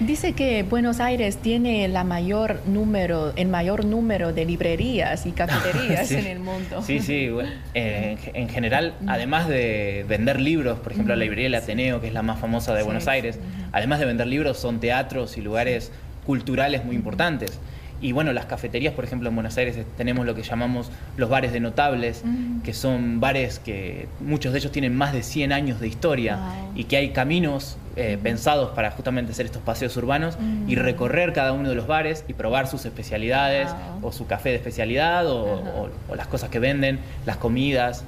Dice 0.00 0.34
que 0.34 0.62
Buenos 0.62 1.00
Aires 1.00 1.38
tiene 1.38 1.88
la 1.88 2.04
mayor 2.04 2.60
número, 2.66 3.32
el 3.34 3.48
mayor 3.48 3.86
número 3.86 4.34
de 4.34 4.44
librerías 4.44 5.24
y 5.24 5.32
cafeterías 5.32 6.10
en 6.12 6.26
el 6.26 6.38
mundo. 6.38 6.82
Sí, 6.82 7.00
sí. 7.00 7.30
Eh, 7.78 8.16
en 8.32 8.48
general, 8.48 8.94
además 9.06 9.48
de 9.48 10.06
vender 10.08 10.40
libros, 10.40 10.78
por 10.78 10.92
ejemplo, 10.92 11.14
la 11.14 11.22
librería 11.22 11.44
del 11.44 11.54
Ateneo, 11.56 12.00
que 12.00 12.06
es 12.06 12.14
la 12.14 12.22
más 12.22 12.40
famosa 12.40 12.74
de 12.74 12.82
Buenos 12.82 13.06
Aires, 13.06 13.38
además 13.72 13.98
de 13.98 14.06
vender 14.06 14.26
libros, 14.26 14.58
son 14.58 14.80
teatros 14.80 15.36
y 15.36 15.42
lugares 15.42 15.92
culturales 16.24 16.84
muy 16.84 16.96
importantes. 16.96 17.58
Y 18.00 18.12
bueno, 18.12 18.32
las 18.32 18.46
cafeterías, 18.46 18.92
por 18.92 19.04
ejemplo, 19.04 19.28
en 19.28 19.34
Buenos 19.34 19.56
Aires 19.56 19.78
tenemos 19.96 20.26
lo 20.26 20.34
que 20.34 20.42
llamamos 20.42 20.90
los 21.16 21.30
bares 21.30 21.52
de 21.52 21.60
notables, 21.60 22.22
que 22.62 22.74
son 22.74 23.20
bares 23.20 23.58
que 23.58 24.06
muchos 24.20 24.52
de 24.52 24.58
ellos 24.58 24.72
tienen 24.72 24.94
más 24.94 25.12
de 25.12 25.22
100 25.22 25.52
años 25.52 25.80
de 25.80 25.88
historia 25.88 26.38
y 26.74 26.84
que 26.84 26.98
hay 26.98 27.10
caminos 27.10 27.78
eh, 27.96 28.18
pensados 28.22 28.72
para 28.72 28.90
justamente 28.90 29.32
hacer 29.32 29.46
estos 29.46 29.62
paseos 29.62 29.96
urbanos 29.96 30.36
y 30.68 30.74
recorrer 30.74 31.32
cada 31.32 31.52
uno 31.52 31.70
de 31.70 31.74
los 31.74 31.86
bares 31.86 32.24
y 32.28 32.34
probar 32.34 32.66
sus 32.66 32.84
especialidades 32.84 33.70
o 34.02 34.12
su 34.12 34.26
café 34.26 34.50
de 34.50 34.56
especialidad 34.56 35.26
o, 35.26 35.88
las 36.14 36.26
cosas 36.26 36.50
que 36.50 36.58
venden, 36.58 36.98
las 37.24 37.38
comidas. 37.38 38.04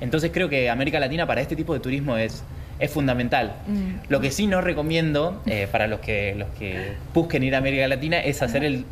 Entonces 0.00 0.32
creo 0.34 0.48
que 0.48 0.68
América 0.68 0.98
Latina 0.98 1.28
para 1.28 1.40
este 1.40 1.54
tipo 1.54 1.72
de 1.74 1.78
turismo 1.78 2.16
es, 2.16 2.42
es 2.80 2.90
fundamental. 2.90 3.52
Mm. 3.66 4.08
Lo 4.08 4.20
que 4.20 4.30
sí 4.30 4.46
no 4.46 4.60
recomiendo 4.60 5.42
eh, 5.46 5.68
para 5.70 5.86
los 5.86 6.00
que, 6.00 6.34
los 6.36 6.48
que 6.58 6.94
busquen 7.14 7.42
ir 7.42 7.54
a 7.54 7.58
América 7.58 7.86
Latina 7.88 8.18
es 8.18 8.42
hacer 8.42 8.64
el, 8.64 8.84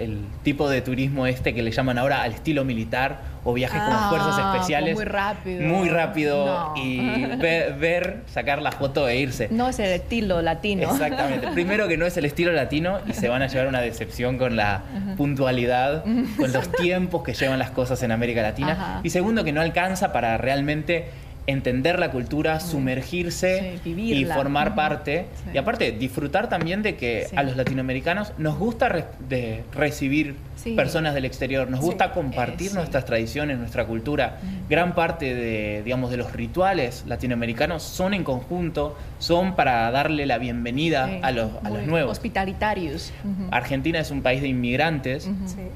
tipo 0.42 0.68
de 0.68 0.80
turismo 0.82 1.26
este 1.26 1.54
que 1.54 1.62
le 1.62 1.70
llaman 1.70 1.98
ahora 1.98 2.22
al 2.22 2.32
estilo 2.32 2.64
militar 2.64 3.38
o 3.44 3.54
viajes 3.54 3.80
con 3.80 3.92
ah, 3.92 4.06
fuerzas 4.10 4.38
especiales. 4.38 4.94
Muy 4.94 5.04
rápido. 5.04 5.62
Muy 5.62 5.88
rápido 5.88 6.74
y 6.76 7.24
ver, 7.38 8.22
sacar 8.26 8.60
la 8.60 8.72
foto 8.72 9.08
e 9.08 9.18
irse. 9.18 9.48
No 9.50 9.68
es 9.68 9.78
el 9.78 9.92
estilo 9.92 10.42
latino. 10.42 10.90
Exactamente. 10.90 11.48
Primero 11.48 11.88
que 11.88 11.96
no 11.96 12.06
es 12.06 12.16
el 12.16 12.24
estilo 12.24 12.52
latino 12.52 12.98
y 13.08 13.12
se 13.14 13.28
van 13.28 13.42
a 13.42 13.46
llevar 13.46 13.68
una 13.68 13.80
decepción 13.80 14.38
con 14.38 14.56
la 14.56 14.82
puntualidad, 15.16 16.04
con 16.36 16.52
los 16.52 16.70
tiempos 16.80 17.22
que 17.22 17.34
llevan 17.34 17.58
las 17.58 17.70
cosas 17.70 18.02
en 18.02 18.12
América 18.12 18.42
Latina. 18.42 19.00
Y 19.02 19.10
segundo 19.10 19.44
que 19.44 19.52
no 19.52 19.60
alcanza 19.60 20.12
para 20.12 20.36
realmente 20.36 21.10
entender 21.48 21.98
la 21.98 22.10
cultura, 22.10 22.60
sumergirse 22.60 23.80
Sí, 23.82 23.90
y 23.96 24.24
formar 24.26 24.74
parte. 24.74 25.26
Sí. 25.44 25.50
Y 25.54 25.58
aparte, 25.58 25.92
disfrutar 25.92 26.48
también 26.48 26.82
de 26.82 26.94
que 26.96 27.26
Sí. 27.28 27.36
a 27.36 27.42
los 27.42 27.56
latinoamericanos 27.56 28.32
nos 28.38 28.58
gusta 28.58 28.88
re- 28.90 29.06
de 29.28 29.64
recibir 29.74 30.36
personas 30.76 31.14
del 31.14 31.24
exterior, 31.24 31.70
nos 31.70 31.80
gusta 31.80 32.12
compartir 32.12 32.72
Eh, 32.72 32.74
nuestras 32.74 33.04
tradiciones, 33.06 33.58
nuestra 33.58 33.86
cultura. 33.86 34.38
Gran 34.68 34.94
parte 34.94 35.34
de, 35.34 35.82
digamos, 35.84 36.10
de 36.10 36.16
los 36.18 36.32
rituales 36.32 37.04
latinoamericanos 37.06 37.82
son 37.82 38.12
en 38.12 38.24
conjunto, 38.24 38.96
son 39.18 39.54
para 39.56 39.90
darle 39.90 40.26
la 40.26 40.36
bienvenida 40.38 41.08
a 41.22 41.30
los, 41.32 41.50
a 41.64 41.70
los 41.70 41.84
nuevos. 41.86 42.12
Hospitalitarios. 42.12 43.12
Argentina 43.50 44.00
es 44.00 44.10
un 44.10 44.20
país 44.20 44.42
de 44.42 44.48
inmigrantes 44.48 45.30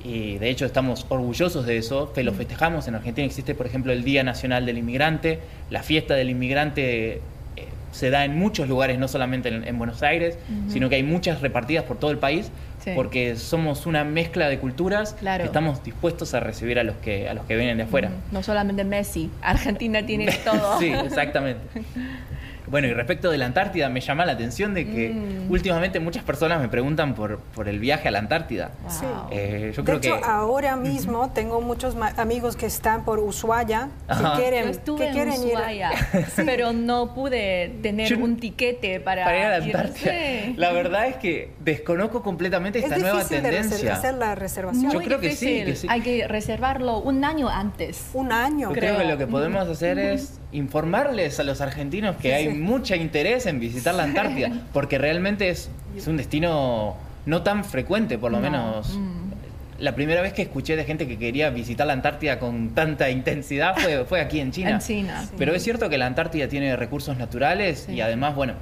y 0.05 0.37
de 0.39 0.51
hecho 0.51 0.67
estamos 0.67 1.07
orgullosos 1.09 1.65
de 1.65 1.79
eso, 1.79 2.13
que 2.13 2.23
lo 2.25 2.33
festejamos. 2.35 2.87
En 2.89 2.95
Argentina 2.97 3.25
existe, 3.27 3.55
por 3.55 3.67
ejemplo, 3.67 3.93
el 3.93 4.05
Día 4.05 4.23
Nacional 4.25 4.67
del 4.67 4.79
Inmigrante, 4.79 5.39
la 5.73 5.83
fiesta 5.83 6.15
del 6.15 6.31
inmigrante 6.31 7.15
eh, 7.15 7.21
se 7.93 8.11
da 8.11 8.25
en 8.25 8.37
muchos 8.39 8.69
lugares, 8.69 8.99
no 8.99 9.09
solamente 9.09 9.49
en, 9.49 9.67
en 9.67 9.79
Buenos 9.79 10.03
Aires, 10.03 10.39
sino 10.69 10.89
que 10.89 10.97
hay 10.97 11.03
muchas 11.03 11.41
repartidas 11.41 11.85
por 11.85 11.99
todo 11.99 12.11
el 12.11 12.19
país, 12.19 12.51
Sí. 12.83 12.91
porque 12.97 13.37
somos 13.37 13.87
una 13.87 14.03
mezcla 14.03 14.49
de 14.49 14.59
culturas 14.59 15.15
Claro. 15.21 15.43
que 15.45 15.47
estamos 15.47 15.85
dispuestos 15.85 16.35
a 16.35 16.41
recibir 16.41 16.81
a 16.81 16.83
los 16.83 16.97
que, 16.97 17.29
a 17.29 17.35
los 17.35 17.45
que 17.47 17.55
vienen 17.55 17.77
de 17.77 17.85
afuera. 17.85 18.11
No 18.33 18.43
solamente 18.43 18.83
Messi, 18.83 19.31
Argentina 19.41 20.05
tiene 20.05 20.27
todo. 20.45 20.81
sí, 20.81 20.87
exactamente. 20.93 21.61
Bueno, 22.73 22.89
y 22.89 22.93
respecto 22.95 23.31
de 23.31 23.39
la 23.39 23.47
Antártida, 23.47 23.89
me 23.89 24.01
llama 24.01 24.27
la 24.27 24.33
atención 24.33 24.75
de 24.75 24.87
que 24.91 25.11
Mm. 25.11 25.53
últimamente 25.53 26.01
muchas 26.01 26.25
personas 26.25 26.61
me 26.61 26.69
preguntan 26.69 27.15
por, 27.15 27.39
por 27.55 27.69
el 27.69 27.79
viaje 27.79 28.09
a 28.09 28.11
la 28.11 28.19
Antártida. 28.19 28.73
Wow. 28.83 28.91
Sí. 28.91 29.07
Eh, 29.31 29.73
yo 29.77 29.83
de 29.83 29.87
creo 29.87 29.99
hecho, 29.99 30.19
que 30.21 30.25
ahora 30.29 30.75
mismo 30.77 31.31
tengo 31.33 31.61
muchos 31.61 31.95
amigos 32.17 32.57
que 32.57 32.67
están 32.67 33.05
por 33.05 33.21
Ushuaia, 33.21 33.91
Ajá. 34.09 34.33
que 34.37 34.41
quieren, 34.43 34.65
Yo 34.65 34.71
estuve 34.71 34.99
que 34.99 35.07
en 35.09 35.13
quieren 35.13 35.35
ir. 35.43 35.55
Ushuaia, 35.55 35.91
pero 36.47 36.73
no 36.73 37.15
pude 37.15 37.77
tener 37.83 38.09
Yo- 38.09 38.19
un 38.19 38.39
tiquete 38.39 38.99
para, 39.01 39.25
para 39.25 39.39
ir 39.39 39.45
a 39.45 39.59
la. 39.59 39.65
Antártida. 39.65 40.11
Sí. 40.11 40.55
La 40.57 40.73
verdad 40.73 41.07
es 41.09 41.17
que 41.17 41.53
desconozco 41.61 42.23
completamente 42.23 42.79
Es 42.79 42.87
esta 42.87 42.97
nueva 42.99 43.19
difícil 43.19 43.43
de 43.43 43.51
tendencia. 43.51 43.93
hacer 43.95 44.15
la 44.15 44.35
reservación. 44.35 44.91
Yo 44.91 44.99
Muy 44.99 45.05
creo 45.05 45.21
que 45.21 45.37
sí, 45.37 45.63
que 45.65 45.77
sí. 45.77 45.87
Hay 45.91 46.01
que 46.01 46.27
reservarlo 46.27 46.99
un 46.99 47.23
año 47.25 47.49
antes. 47.51 48.09
Un 48.15 48.33
año. 48.33 48.69
Yo 48.71 48.75
creo 48.75 48.95
creo. 48.95 49.07
que 49.07 49.13
lo 49.13 49.19
que 49.19 49.27
podemos 49.27 49.69
hacer 49.69 49.99
es 49.99 50.39
informarles 50.53 51.41
a 51.41 51.45
los 51.45 51.61
argentinos 51.61 52.17
que 52.17 52.29
Sí, 52.29 52.35
hay 52.35 52.49
sí. 52.49 52.55
mucho 52.55 52.95
interés 52.95 53.47
en 53.47 53.59
visitar 53.61 53.95
la 53.95 54.05
Antártida, 54.05 54.51
porque 54.73 54.99
realmente 54.99 55.49
es, 55.49 55.71
es 55.97 56.07
un 56.07 56.17
destino 56.17 56.97
no 57.27 57.43
tan 57.43 57.65
frecuente, 57.65 58.19
por 58.19 58.31
lo 58.31 58.39
No. 58.39 58.43
menos. 58.51 58.97
Mm. 58.97 59.33
La 59.79 59.95
primera 59.97 60.23
vez 60.23 60.33
que 60.33 60.43
escuché 60.43 60.77
de 60.77 60.85
gente 60.85 61.09
que 61.09 61.19
quería 61.19 61.51
visitar 61.51 61.87
la 61.87 61.93
Antártida 61.95 62.39
con 62.39 62.71
tanta 62.71 63.11
intensidad 63.11 63.75
fue, 63.77 64.05
fue 64.05 64.21
aquí 64.21 64.39
en 64.39 64.53
China. 64.53 64.71
En 64.71 64.79
China. 64.79 65.25
Pero 65.37 65.55
es 65.55 65.63
cierto 65.65 65.89
que 65.89 65.99
la 65.99 66.07
Antártida 66.07 66.47
tiene 66.49 66.77
recursos 66.77 67.17
naturales 67.17 67.85
Sí. 67.87 67.95
y 67.95 68.01
además, 68.01 68.35
bueno, 68.37 68.53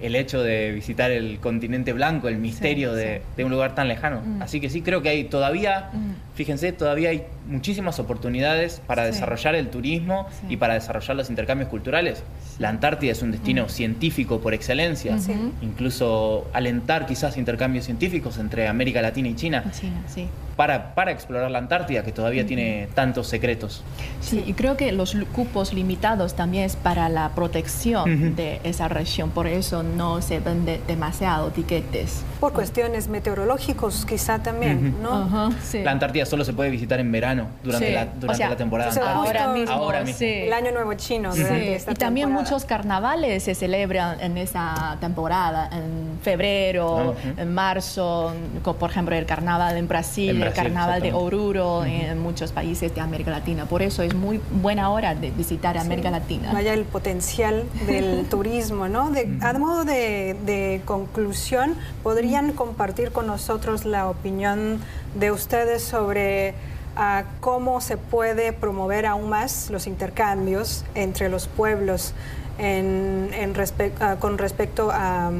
el 0.00 0.16
hecho 0.16 0.42
de 0.42 0.72
visitar 0.72 1.12
el 1.12 1.38
continente 1.38 1.92
blanco, 1.92 2.26
el 2.28 2.38
misterio 2.38 2.90
Sí, 2.92 2.96
de, 3.00 3.18
sí. 3.18 3.22
de 3.36 3.44
un 3.44 3.52
lugar 3.52 3.76
tan 3.76 3.86
lejano. 3.86 4.20
Mm. 4.24 4.42
Así 4.42 4.60
que 4.60 4.68
sí, 4.68 4.82
creo 4.82 5.00
que 5.02 5.10
hay 5.10 5.24
todavía, 5.24 5.90
Mm. 5.92 6.33
Fíjense, 6.34 6.72
todavía 6.72 7.10
hay 7.10 7.24
muchísimas 7.48 7.98
oportunidades 7.98 8.80
para 8.86 9.04
Sí. 9.04 9.12
desarrollar 9.12 9.54
el 9.54 9.68
turismo 9.68 10.26
Sí. 10.40 10.54
y 10.54 10.56
para 10.56 10.74
desarrollar 10.74 11.16
los 11.16 11.30
intercambios 11.30 11.68
culturales. 11.70 12.22
La 12.58 12.68
Antártida 12.68 13.12
es 13.12 13.22
un 13.22 13.32
destino 13.32 13.68
científico 13.68 14.40
por 14.40 14.54
excelencia. 14.54 15.18
Sí. 15.18 15.32
Incluso 15.62 16.46
alentar 16.52 17.06
quizás 17.06 17.36
intercambios 17.36 17.84
científicos 17.84 18.38
entre 18.38 18.68
América 18.68 19.02
Latina 19.02 19.28
y 19.28 19.34
China 19.34 19.64
China, 19.78 20.02
sí. 20.06 20.26
para, 20.56 20.94
para 20.94 21.10
explorar 21.10 21.50
la 21.50 21.58
Antártida, 21.58 22.02
que 22.04 22.12
todavía 22.12 22.46
tiene 22.46 22.88
tantos 22.94 23.26
secretos. 23.26 23.82
Sí, 24.20 24.42
y 24.46 24.52
creo 24.54 24.76
que 24.76 24.92
los 24.92 25.16
cupos 25.32 25.72
limitados 25.74 26.34
también 26.34 26.64
es 26.64 26.76
para 26.76 27.08
la 27.08 27.30
protección 27.34 28.36
de 28.36 28.60
esa 28.64 28.88
región, 28.88 29.30
por 29.30 29.46
eso 29.48 29.82
no 29.82 30.22
se 30.22 30.38
vende 30.40 30.80
demasiado 30.86 31.50
tiquetes. 31.50 32.22
Por 32.40 32.52
cuestiones 32.52 33.08
meteorológicas 33.08 34.04
quizá 34.06 34.42
también. 34.42 34.94
¿no? 35.02 35.50
La 35.82 35.90
Antártida 35.90 36.23
solo 36.24 36.44
se 36.44 36.52
puede 36.52 36.70
visitar 36.70 37.00
en 37.00 37.10
verano, 37.12 37.46
durante, 37.62 37.88
Sí. 37.88 37.92
la, 37.94 38.02
O 38.02 38.06
durante 38.20 38.38
sea, 38.38 38.48
la 38.50 38.56
temporada. 38.56 38.90
o 38.90 38.92
sea, 38.92 39.14
ahora 39.14 39.48
mismo, 39.48 39.74
ahora 39.74 40.00
mismo. 40.00 40.18
sí. 40.18 40.24
El 40.26 40.52
año 40.52 40.72
nuevo 40.72 40.94
chino 40.94 41.32
Sí, 41.32 41.42
durante 41.42 41.74
esta 41.76 41.92
y 41.92 41.94
también 41.94 42.28
temporada. 42.28 42.50
muchos 42.50 42.64
carnavales 42.66 43.42
se 43.42 43.54
celebran 43.54 44.20
en 44.20 44.38
esa 44.38 44.96
temporada, 45.00 45.68
en 45.72 46.18
febrero, 46.22 46.98
Ah, 46.98 47.10
ujú. 47.10 47.40
en 47.40 47.54
marzo, 47.54 48.32
por 48.78 48.90
ejemplo 48.90 49.14
el 49.14 49.26
carnaval 49.26 49.76
en 49.76 49.88
Brasil, 49.88 50.30
En 50.30 50.36
el 50.36 50.42
Brasil, 50.42 50.62
carnaval 50.64 51.02
de. 51.02 51.12
Oruro 51.12 51.84
en 51.84 52.18
muchos 52.20 52.52
países 52.52 52.94
de 52.94 53.00
América 53.00 53.30
Latina. 53.30 53.66
Por 53.66 53.82
eso 53.82 54.02
es 54.02 54.14
muy 54.14 54.40
buena 54.50 54.90
hora 54.90 55.14
de 55.14 55.30
visitar 55.30 55.78
América 55.78 56.10
Latina. 56.10 56.50
Vaya 56.52 56.72
el 56.74 56.84
potencial 56.84 57.64
del 57.86 58.24
turismo, 58.30 58.88
¿no? 58.88 59.10
De, 59.10 59.28
a 59.40 59.52
modo 59.54 59.84
de, 59.84 60.36
de 60.44 60.82
conclusión, 60.84 61.74
¿podrían 62.02 62.52
compartir 62.52 63.10
con 63.12 63.26
nosotros 63.26 63.84
la 63.84 64.08
opinión 64.08 64.80
de 65.14 65.30
ustedes 65.30 65.82
sobre 65.82 66.54
ah, 66.96 67.24
cómo 67.40 67.80
se 67.80 67.96
puede 67.96 68.52
promover 68.52 69.06
aún 69.06 69.28
más 69.28 69.70
los 69.70 69.86
intercambios 69.86 70.84
entre 70.94 71.28
los 71.28 71.46
pueblos 71.46 72.14
en, 72.58 73.30
en 73.32 73.54
respe- 73.54 73.92
ah, 74.00 74.16
con 74.18 74.38
respecto 74.38 74.90
a, 74.92 75.30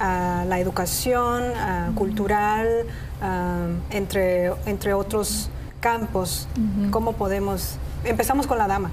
a 0.00 0.44
la 0.46 0.58
educación 0.58 1.44
ah, 1.56 1.90
cultural, 1.94 2.68
entre, 3.90 4.52
entre 4.66 4.92
otros 4.92 5.48
campos? 5.80 6.46
¿Cómo 6.90 7.12
podemos...? 7.12 7.78
Empezamos 8.04 8.46
con 8.46 8.58
la 8.58 8.66
dama. 8.66 8.90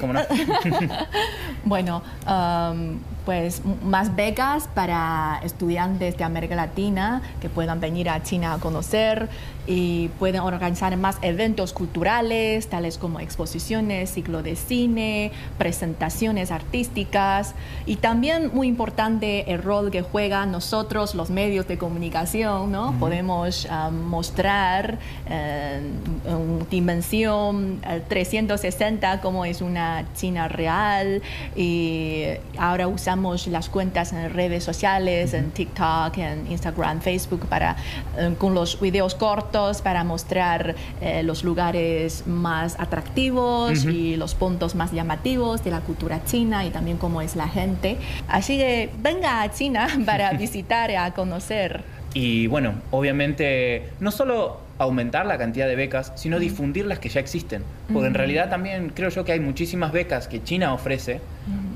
¿Cómo 0.00 0.12
no? 0.12 0.20
Bueno, 1.64 2.00
um, 2.28 2.98
pues 3.24 3.62
más 3.82 4.14
becas 4.14 4.68
para 4.72 5.40
estudiantes 5.42 6.16
de 6.16 6.22
América 6.22 6.54
Latina 6.54 7.22
que 7.40 7.48
puedan 7.48 7.80
venir 7.80 8.08
a 8.08 8.22
China 8.22 8.52
a 8.52 8.58
conocer 8.58 9.28
y 9.66 10.08
pueden 10.18 10.40
organizar 10.42 10.96
más 10.96 11.18
eventos 11.22 11.72
culturales, 11.72 12.68
tales 12.68 12.98
como 12.98 13.20
exposiciones, 13.20 14.10
ciclo 14.12 14.42
de 14.42 14.56
cine, 14.56 15.32
presentaciones 15.58 16.50
artísticas. 16.50 17.54
Y 17.84 17.96
también 17.96 18.50
muy 18.54 18.68
importante 18.68 19.52
el 19.52 19.62
rol 19.62 19.90
que 19.90 20.02
juegan 20.02 20.52
nosotros, 20.52 21.14
los 21.14 21.30
medios 21.30 21.66
de 21.66 21.78
comunicación, 21.78 22.70
¿no? 22.70 22.94
Podemos 22.98 23.66
ah, 23.70 23.90
mostrar 23.90 24.98
eh, 25.28 25.80
en 26.26 26.68
dimensión 26.70 27.80
eh, 27.88 28.02
360 28.08 29.20
cómo 29.20 29.44
es 29.44 29.62
una 29.62 30.04
China 30.14 30.48
real. 30.48 31.22
Y 31.56 32.24
ahora 32.58 32.86
usamos 32.86 33.46
las 33.48 33.68
cuentas 33.68 34.12
en 34.12 34.32
redes 34.32 34.62
sociales, 34.62 35.34
en 35.34 35.50
TikTok, 35.50 36.18
en 36.18 36.50
Instagram, 36.50 37.00
Facebook, 37.00 37.46
para, 37.46 37.76
eh, 38.16 38.34
con 38.38 38.54
los 38.54 38.80
videos 38.80 39.14
cortos 39.14 39.55
para 39.82 40.04
mostrar 40.04 40.74
eh, 41.00 41.22
los 41.22 41.42
lugares 41.42 42.26
más 42.26 42.78
atractivos 42.78 43.80
Ujú. 43.80 43.88
y 43.88 44.16
los 44.16 44.34
puntos 44.34 44.74
más 44.74 44.92
llamativos 44.92 45.64
de 45.64 45.70
la 45.70 45.80
cultura 45.80 46.22
china 46.24 46.66
y 46.66 46.70
también 46.70 46.98
cómo 46.98 47.22
es 47.22 47.36
la 47.36 47.48
gente. 47.48 47.96
Así 48.28 48.58
que 48.58 48.90
venga 49.00 49.40
a 49.42 49.50
China 49.52 49.88
para 50.06 50.32
visitar 50.38 50.90
y 50.90 50.94
a 50.94 51.12
conocer. 51.12 51.84
Y 52.12 52.46
bueno, 52.48 52.74
obviamente 52.90 53.90
no 54.00 54.10
solo 54.10 54.60
aumentar 54.78 55.24
la 55.24 55.38
cantidad 55.38 55.66
de 55.66 55.74
becas, 55.74 56.12
sino 56.16 56.38
difundir 56.38 56.84
las 56.84 56.98
que 56.98 57.08
ya 57.08 57.20
existen. 57.20 57.62
Porque 57.90 58.08
en 58.08 58.14
realidad 58.14 58.50
también 58.50 58.92
creo 58.94 59.08
yo 59.08 59.24
que 59.24 59.32
hay 59.32 59.40
muchísimas 59.40 59.90
becas 59.90 60.28
que 60.28 60.42
China 60.42 60.74
ofrece 60.74 61.20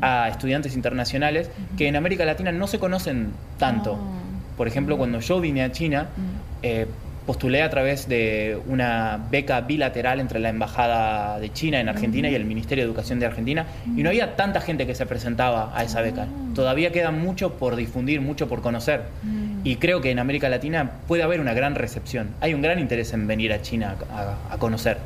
a 0.02 0.28
estudiantes 0.28 0.74
internacionales 0.74 1.50
que 1.78 1.88
en 1.88 1.96
América 1.96 2.26
Latina 2.26 2.52
no 2.52 2.66
se 2.66 2.78
conocen 2.78 3.32
tanto. 3.58 3.98
Ah. 3.98 4.56
Por 4.56 4.68
ejemplo, 4.68 4.98
cuando 4.98 5.20
yo 5.20 5.40
vine 5.40 5.62
a 5.62 5.72
China, 5.72 6.08
eh, 6.62 6.86
postulé 7.26 7.62
a 7.62 7.70
través 7.70 8.09
de 8.09 8.59
una 8.66 9.20
beca 9.30 9.61
bilateral 9.61 10.20
entre 10.20 10.38
la 10.40 10.48
Embajada 10.48 11.38
de 11.38 11.52
China 11.52 11.78
en 11.80 11.88
Argentina 11.88 12.28
y 12.28 12.35
el 12.35 12.44
Ministerio 12.44 12.85
de 12.85 12.88
Educación 12.88 13.20
de 13.20 13.26
Argentina, 13.26 13.66
y 13.96 14.02
no 14.02 14.09
había 14.09 14.37
tanta 14.37 14.61
gente 14.61 14.87
que 14.87 14.94
se 14.94 15.06
presentaba 15.06 15.72
a 15.76 15.85
esa 15.85 16.00
beca. 16.00 16.26
Todavía 16.54 16.90
queda 16.92 17.11
mucho 17.11 17.54
por 17.54 17.76
difundir, 17.76 18.20
mucho 18.20 18.48
por 18.48 18.62
conocer. 18.62 19.02
Y 19.62 19.76
creo 19.76 20.00
que 20.00 20.11
en 20.11 20.18
América 20.18 20.48
Latina 20.48 20.90
puede 21.06 21.22
haber 21.22 21.40
una 21.40 21.52
gran 21.52 21.74
recepción. 21.74 22.30
Hay 22.40 22.54
un 22.54 22.62
gran 22.62 22.78
interés 22.78 23.12
en 23.12 23.26
venir 23.26 23.52
a 23.52 23.61
China 23.62 23.96
a, 24.12 24.54
a 24.54 24.59
conocer. 24.59 24.96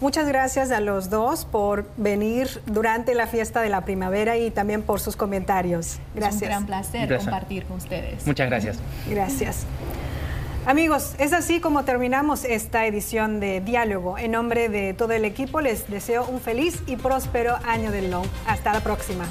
Muchas 0.00 0.28
gracias 0.28 0.70
a 0.72 0.80
los 0.80 1.08
dos 1.08 1.46
por 1.46 1.86
venir 1.96 2.48
durante 2.66 3.14
la 3.14 3.26
fiesta 3.26 3.62
de 3.62 3.70
la 3.70 3.82
primavera 3.86 4.36
y 4.36 4.50
también 4.50 4.82
por 4.82 5.00
sus 5.00 5.16
comentarios. 5.16 5.86
Es 5.86 5.98
un 6.14 6.20
Gracias. 6.20 6.42
gran 6.42 6.66
placer 6.66 7.00
Un 7.02 7.08
placer. 7.08 7.30
compartir 7.30 7.64
con 7.64 7.76
ustedes. 7.78 8.26
Muchas 8.26 8.50
gracias. 8.50 8.78
Gracias. 9.08 9.64
Amigos, 10.66 11.14
es 11.20 11.32
así 11.32 11.60
como 11.60 11.84
terminamos 11.84 12.44
esta 12.44 12.86
edición 12.86 13.38
de 13.38 13.60
Diálogo. 13.60 14.18
En 14.18 14.32
nombre 14.32 14.68
de 14.68 14.94
todo 14.94 15.12
el 15.12 15.24
equipo 15.24 15.60
les 15.60 15.88
deseo 15.88 16.26
un 16.26 16.40
feliz 16.40 16.82
y 16.88 16.96
próspero 16.96 17.56
año 17.64 17.92
del 17.92 18.10
Long. 18.10 18.26
Hasta 18.48 18.72
la 18.72 18.80
próxima. 18.80 19.26